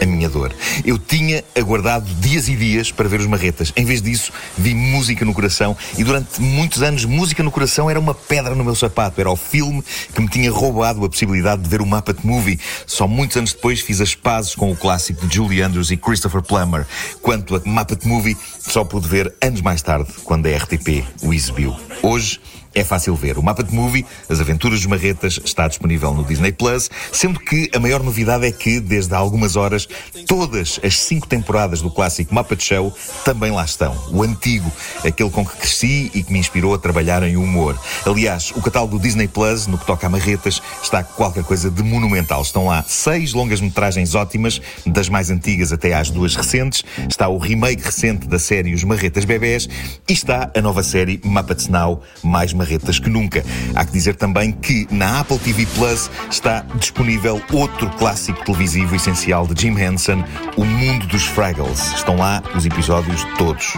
a 0.00 0.06
minha 0.06 0.28
dor. 0.28 0.52
Eu 0.84 0.98
tinha 0.98 1.44
aguardado 1.56 2.06
dias 2.20 2.48
e 2.48 2.56
dias 2.56 2.92
para 2.92 3.08
ver 3.08 3.20
os 3.20 3.26
marretas. 3.26 3.72
Em 3.76 3.84
vez 3.84 4.00
disso, 4.00 4.32
vi 4.56 4.74
música 4.74 5.24
no 5.24 5.34
coração 5.34 5.76
e 5.96 6.04
durante 6.04 6.40
muitos 6.40 6.82
anos, 6.82 7.04
música 7.04 7.42
no 7.42 7.50
coração 7.50 7.90
era 7.90 7.98
uma 7.98 8.14
pedra 8.14 8.54
no 8.54 8.64
meu 8.64 8.74
sapato. 8.74 9.20
Era 9.20 9.30
o 9.30 9.36
filme 9.36 9.82
que 10.14 10.20
me 10.20 10.28
tinha 10.28 10.50
roubado 10.50 11.04
a 11.04 11.08
possibilidade 11.08 11.62
de 11.62 11.68
ver 11.68 11.80
o 11.80 11.86
Muppet 11.86 12.24
Movie. 12.24 12.60
Só 12.86 13.08
muitos 13.08 13.36
anos 13.36 13.52
depois 13.52 13.80
fiz 13.80 14.00
as 14.00 14.14
pazes 14.14 14.54
com 14.54 14.70
o 14.70 14.76
clássico 14.76 15.26
de 15.26 15.34
Julie 15.34 15.62
Andrews 15.62 15.90
e 15.90 15.96
Christopher 15.96 16.42
Plummer. 16.42 16.86
Quanto 17.20 17.56
a 17.56 17.62
Muppet 17.64 18.06
Movie, 18.06 18.36
só 18.60 18.84
pude 18.84 19.08
ver 19.08 19.34
anos 19.42 19.60
mais 19.60 19.82
tarde, 19.82 20.12
quando 20.24 20.46
a 20.46 20.56
RTP 20.56 21.04
o 21.22 21.34
exibiu. 21.34 21.74
Hoje, 22.02 22.40
é 22.78 22.84
fácil 22.84 23.14
ver. 23.14 23.38
O 23.38 23.42
Muppet 23.42 23.74
Movie, 23.74 24.06
As 24.28 24.40
Aventuras 24.40 24.78
dos 24.78 24.86
Marretas, 24.86 25.40
está 25.44 25.66
disponível 25.66 26.14
no 26.14 26.24
Disney 26.24 26.52
Plus, 26.52 26.90
sendo 27.12 27.40
que 27.40 27.70
a 27.74 27.78
maior 27.78 28.02
novidade 28.02 28.46
é 28.46 28.52
que, 28.52 28.80
desde 28.80 29.14
há 29.14 29.18
algumas 29.18 29.56
horas, 29.56 29.88
todas 30.26 30.78
as 30.82 31.00
cinco 31.00 31.26
temporadas 31.26 31.82
do 31.82 31.90
clássico 31.90 32.34
Muppet 32.34 32.62
Show 32.62 32.94
também 33.24 33.50
lá 33.50 33.64
estão. 33.64 33.96
O 34.12 34.22
antigo, 34.22 34.70
aquele 35.04 35.30
com 35.30 35.44
que 35.44 35.56
cresci 35.56 36.10
e 36.14 36.22
que 36.22 36.32
me 36.32 36.38
inspirou 36.38 36.74
a 36.74 36.78
trabalhar 36.78 37.22
em 37.22 37.36
humor. 37.36 37.78
Aliás, 38.06 38.52
o 38.54 38.62
catálogo 38.62 38.98
do 38.98 39.02
Disney 39.02 39.26
Plus, 39.26 39.66
no 39.66 39.76
que 39.76 39.84
toca 39.84 40.06
a 40.06 40.10
marretas, 40.10 40.62
está 40.82 41.02
qualquer 41.02 41.44
coisa 41.44 41.70
de 41.70 41.82
monumental. 41.82 42.42
Estão 42.42 42.66
lá 42.66 42.84
seis 42.86 43.32
longas-metragens 43.32 44.14
ótimas, 44.14 44.60
das 44.86 45.08
mais 45.08 45.30
antigas 45.30 45.72
até 45.72 45.94
às 45.94 46.10
duas 46.10 46.36
recentes. 46.36 46.84
Está 47.08 47.28
o 47.28 47.38
remake 47.38 47.82
recente 47.82 48.28
da 48.28 48.38
série 48.38 48.72
Os 48.72 48.84
Marretas 48.84 49.24
Bebés 49.24 49.68
e 50.08 50.12
está 50.12 50.50
a 50.56 50.60
nova 50.60 50.82
série 50.82 51.20
Muppets 51.24 51.68
Now, 51.68 52.00
mais 52.22 52.52
marretas 52.52 52.67
que 53.00 53.08
nunca. 53.08 53.44
Há 53.74 53.84
que 53.84 53.92
dizer 53.92 54.16
também 54.16 54.52
que 54.52 54.86
na 54.90 55.20
Apple 55.20 55.38
TV 55.38 55.66
Plus 55.74 56.10
está 56.30 56.64
disponível 56.74 57.40
outro 57.52 57.88
clássico 57.90 58.44
televisivo 58.44 58.94
essencial 58.94 59.46
de 59.46 59.60
Jim 59.60 59.78
Henson, 59.78 60.24
O 60.56 60.64
Mundo 60.64 61.06
dos 61.06 61.24
Fraggles. 61.24 61.92
Estão 61.94 62.16
lá 62.16 62.42
os 62.54 62.66
episódios 62.66 63.24
todos. 63.36 63.74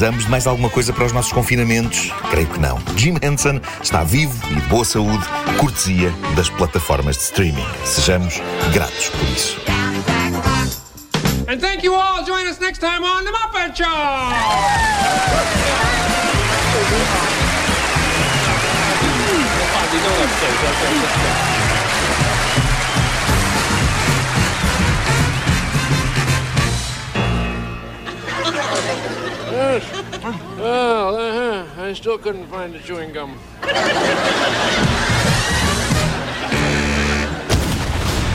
Precisamos 0.00 0.24
de 0.24 0.30
mais 0.30 0.46
alguma 0.46 0.70
coisa 0.70 0.94
para 0.94 1.04
os 1.04 1.12
nossos 1.12 1.30
confinamentos? 1.30 2.10
Creio 2.30 2.46
que 2.46 2.58
não. 2.58 2.78
Jim 2.96 3.16
Henson 3.20 3.60
está 3.82 4.02
vivo 4.02 4.34
e 4.50 4.54
de 4.54 4.60
boa 4.62 4.82
saúde, 4.82 5.22
cortesia 5.58 6.10
das 6.34 6.48
plataformas 6.48 7.18
de 7.18 7.24
streaming. 7.24 7.66
Sejamos 7.84 8.40
gratos 8.72 9.10
por 9.10 9.28
isso. 9.28 9.58
And 11.46 11.60
thank 11.60 11.84
you 11.84 11.94
all. 11.94 12.24
Join 12.24 12.48
us 12.48 12.58
next 12.60 12.78
time 12.80 13.04
on 13.04 13.24
The 13.24 13.30
Muppet 13.30 13.76
Show! 13.76 14.30
I 31.90 31.92
still 31.92 32.18
couldn't 32.18 32.46
find 32.46 32.72
the 32.72 32.78
chewing 32.78 33.12
gum. 33.12 33.36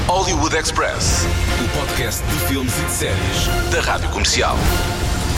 Hollywood 0.10 0.54
Express, 0.54 1.24
o 1.64 1.80
podcast 1.80 2.22
de 2.26 2.48
filmes 2.48 2.78
e 2.78 2.82
de 2.82 2.92
séries 2.92 3.72
da 3.72 3.80
Rádio 3.80 4.10
Comercial. 4.10 4.58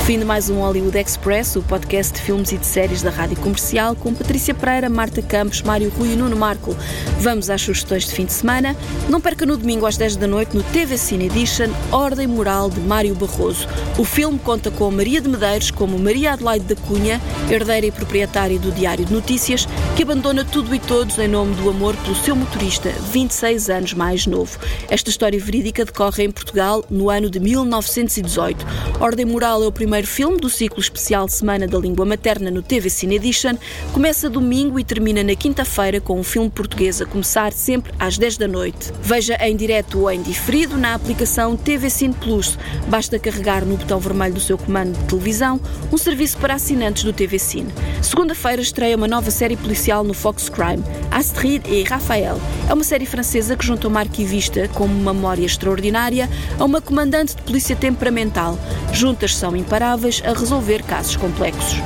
Fim 0.08 0.20
de 0.20 0.24
mais 0.24 0.50
um 0.50 0.62
Hollywood 0.62 0.98
Express, 0.98 1.58
o 1.58 1.62
podcast 1.62 2.14
de 2.14 2.22
filmes 2.22 2.54
e 2.54 2.58
de 2.58 2.66
séries 2.66 3.02
da 3.02 3.10
Rádio 3.10 3.36
Comercial, 3.42 3.94
com 3.94 4.14
Patrícia 4.14 4.54
Pereira, 4.54 4.88
Marta 4.88 5.22
Campos, 5.22 5.62
Mário 5.62 5.90
Rui 5.90 6.14
e 6.14 6.16
Nuno 6.16 6.38
Marco. 6.38 6.74
Vamos 7.20 7.50
às 7.50 7.62
sugestões 7.62 8.06
de 8.06 8.14
fim 8.14 8.24
de 8.24 8.32
semana. 8.32 8.74
Não 9.10 9.20
perca 9.20 9.46
no 9.46 9.58
domingo 9.58 9.86
às 9.86 9.98
10 9.98 10.16
da 10.16 10.26
noite, 10.26 10.56
no 10.56 10.64
TV 10.64 10.98
Cine 10.98 11.26
Edition, 11.26 11.68
Ordem 11.92 12.26
Moral 12.26 12.70
de 12.70 12.80
Mário 12.80 13.14
Barroso. 13.16 13.68
O 13.98 14.06
filme 14.06 14.40
conta 14.40 14.72
com 14.72 14.90
Maria 14.90 15.20
de 15.20 15.28
Medeiros 15.28 15.72
como 15.72 16.00
Maria 16.00 16.32
Adelaide 16.32 16.74
da 16.74 16.76
Cunha, 16.84 17.20
herdeira 17.52 17.88
e 17.88 17.92
proprietária 17.92 18.58
do 18.58 18.72
Diário 18.72 19.06
de 19.06 19.12
Notícias, 19.12 19.68
que 19.98 20.04
abandona 20.04 20.46
tudo 20.46 20.74
e 20.74 20.80
todos 20.80 21.20
em 21.20 21.28
nome 21.28 21.54
do 21.56 21.70
amor 21.70 21.94
pelo 21.98 22.16
seu 22.16 22.34
motorista, 22.34 22.94
26 23.12 23.70
anos 23.70 23.94
mais 23.94 24.26
novo. 24.26 24.58
Esta 24.90 25.10
história 25.10 25.38
verídica 25.38 25.84
decorre 25.84 26.24
em 26.24 26.32
Portugal 26.32 26.86
no 26.90 27.10
ano 27.10 27.30
de 27.30 27.42
1918. 27.42 28.66
Ordem 29.02 29.26
Moral 29.26 29.62
é 29.62 29.68
o 29.68 29.72
primeiro 29.72 29.97
primeiro 29.98 30.08
filme 30.08 30.38
do 30.38 30.48
ciclo 30.48 30.80
especial 30.80 31.28
Semana 31.28 31.68
da 31.68 31.80
Língua 31.80 32.06
Materna 32.06 32.52
no 32.52 32.62
TV 32.62 32.88
Cine 32.88 33.16
Edition, 33.16 33.58
começa 33.94 34.30
domingo 34.30 34.80
e 34.80 34.84
termina 34.84 35.24
na 35.24 35.34
quinta-feira 35.34 36.00
com 36.00 36.20
um 36.20 36.24
filme 36.24 36.52
português 36.52 37.02
a 37.02 37.06
começar 37.06 37.52
sempre 37.52 37.92
às 37.98 38.16
10 38.16 38.38
da 38.38 38.48
noite. 38.48 38.92
Veja 39.02 39.36
em 39.42 39.56
direto 39.56 40.02
ou 40.02 40.12
em 40.12 40.22
diferido 40.22 40.78
na 40.78 40.94
aplicação 40.94 41.58
TV 41.58 41.90
Cine 41.90 42.14
Plus. 42.14 42.60
Basta 42.88 43.18
carregar 43.18 43.66
no 43.66 43.76
botão 43.76 44.00
vermelho 44.00 44.36
do 44.36 44.40
seu 44.40 44.56
comando 44.56 44.96
de 44.96 45.04
televisão, 45.06 45.60
um 45.92 45.98
serviço 45.98 46.38
para 46.38 46.54
assinantes 46.54 47.04
do 47.04 47.12
TV 47.12 47.40
Cine. 47.40 47.74
Segunda-feira 48.04 48.62
estreia 48.62 48.96
uma 48.96 49.08
nova 49.08 49.32
série 49.32 49.58
policial 49.58 50.04
no 50.04 50.14
Fox 50.14 50.48
Crime, 50.48 50.84
Astrid 51.10 51.66
e 51.68 51.84
Raphael. 51.84 52.40
É 52.70 52.74
uma 52.74 52.84
série 52.84 53.08
francesa 53.08 53.56
que 53.56 53.66
junta 53.66 53.88
uma 53.88 54.02
arquivista 54.02 54.68
com 54.76 54.86
uma 54.86 55.12
memória 55.12 55.46
extraordinária 55.46 56.30
a 56.60 56.66
uma 56.66 56.82
comandante 56.82 57.36
de 57.36 57.42
polícia 57.42 57.76
temperamental. 57.76 58.60
Juntas 58.94 59.36
são 59.36 59.56
imparáveis 59.56 59.87
a 59.94 60.34
resolver 60.34 60.84
casos 60.84 61.16
complexos. 61.16 61.82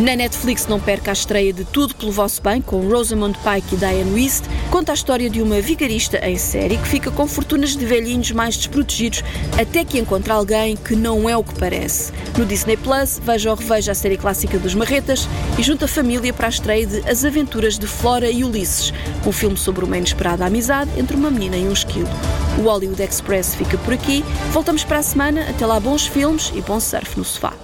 Na 0.00 0.16
Netflix 0.16 0.66
não 0.66 0.80
perca 0.80 1.12
a 1.12 1.14
estreia 1.14 1.52
de 1.52 1.64
Tudo 1.64 1.94
pelo 1.94 2.10
Vosso 2.10 2.42
Bem 2.42 2.60
com 2.60 2.88
Rosamund 2.88 3.38
Pike 3.38 3.76
e 3.76 3.78
Diane 3.78 4.12
West. 4.12 4.42
Conta 4.68 4.90
a 4.90 4.94
história 4.94 5.30
de 5.30 5.40
uma 5.40 5.60
vigarista 5.60 6.18
em 6.28 6.36
série 6.36 6.76
que 6.76 6.88
fica 6.88 7.12
com 7.12 7.28
fortunas 7.28 7.76
de 7.76 7.86
velhinhos 7.86 8.32
mais 8.32 8.56
desprotegidos 8.56 9.22
até 9.56 9.84
que 9.84 9.98
encontra 9.98 10.34
alguém 10.34 10.74
que 10.76 10.96
não 10.96 11.30
é 11.30 11.36
o 11.36 11.44
que 11.44 11.54
parece. 11.54 12.12
No 12.36 12.44
Disney 12.44 12.76
Plus, 12.76 13.20
veja 13.22 13.50
ou 13.50 13.56
reveja 13.56 13.92
a 13.92 13.94
série 13.94 14.16
clássica 14.16 14.58
dos 14.58 14.74
Marretas 14.74 15.28
e 15.56 15.62
junta 15.62 15.84
a 15.84 15.88
família 15.88 16.32
para 16.32 16.48
a 16.48 16.50
estreia 16.50 16.86
de 16.86 17.08
As 17.08 17.24
Aventuras 17.24 17.78
de 17.78 17.86
Flora 17.86 18.28
e 18.28 18.42
Ulisses, 18.42 18.92
um 19.24 19.30
filme 19.30 19.56
sobre 19.56 19.84
uma 19.84 19.96
inesperada 19.96 20.44
amizade 20.44 20.90
entre 20.98 21.16
uma 21.16 21.30
menina 21.30 21.56
e 21.56 21.68
um 21.68 21.72
esquilo. 21.72 22.10
O 22.58 22.62
Hollywood 22.62 23.00
Express 23.00 23.54
fica 23.54 23.78
por 23.78 23.94
aqui. 23.94 24.24
Voltamos 24.50 24.82
para 24.82 24.98
a 24.98 25.02
semana. 25.02 25.48
Até 25.48 25.64
lá, 25.64 25.78
bons 25.78 26.04
filmes 26.04 26.52
e 26.54 26.60
bom 26.60 26.80
surf 26.80 27.16
no 27.16 27.24
sofá. 27.24 27.63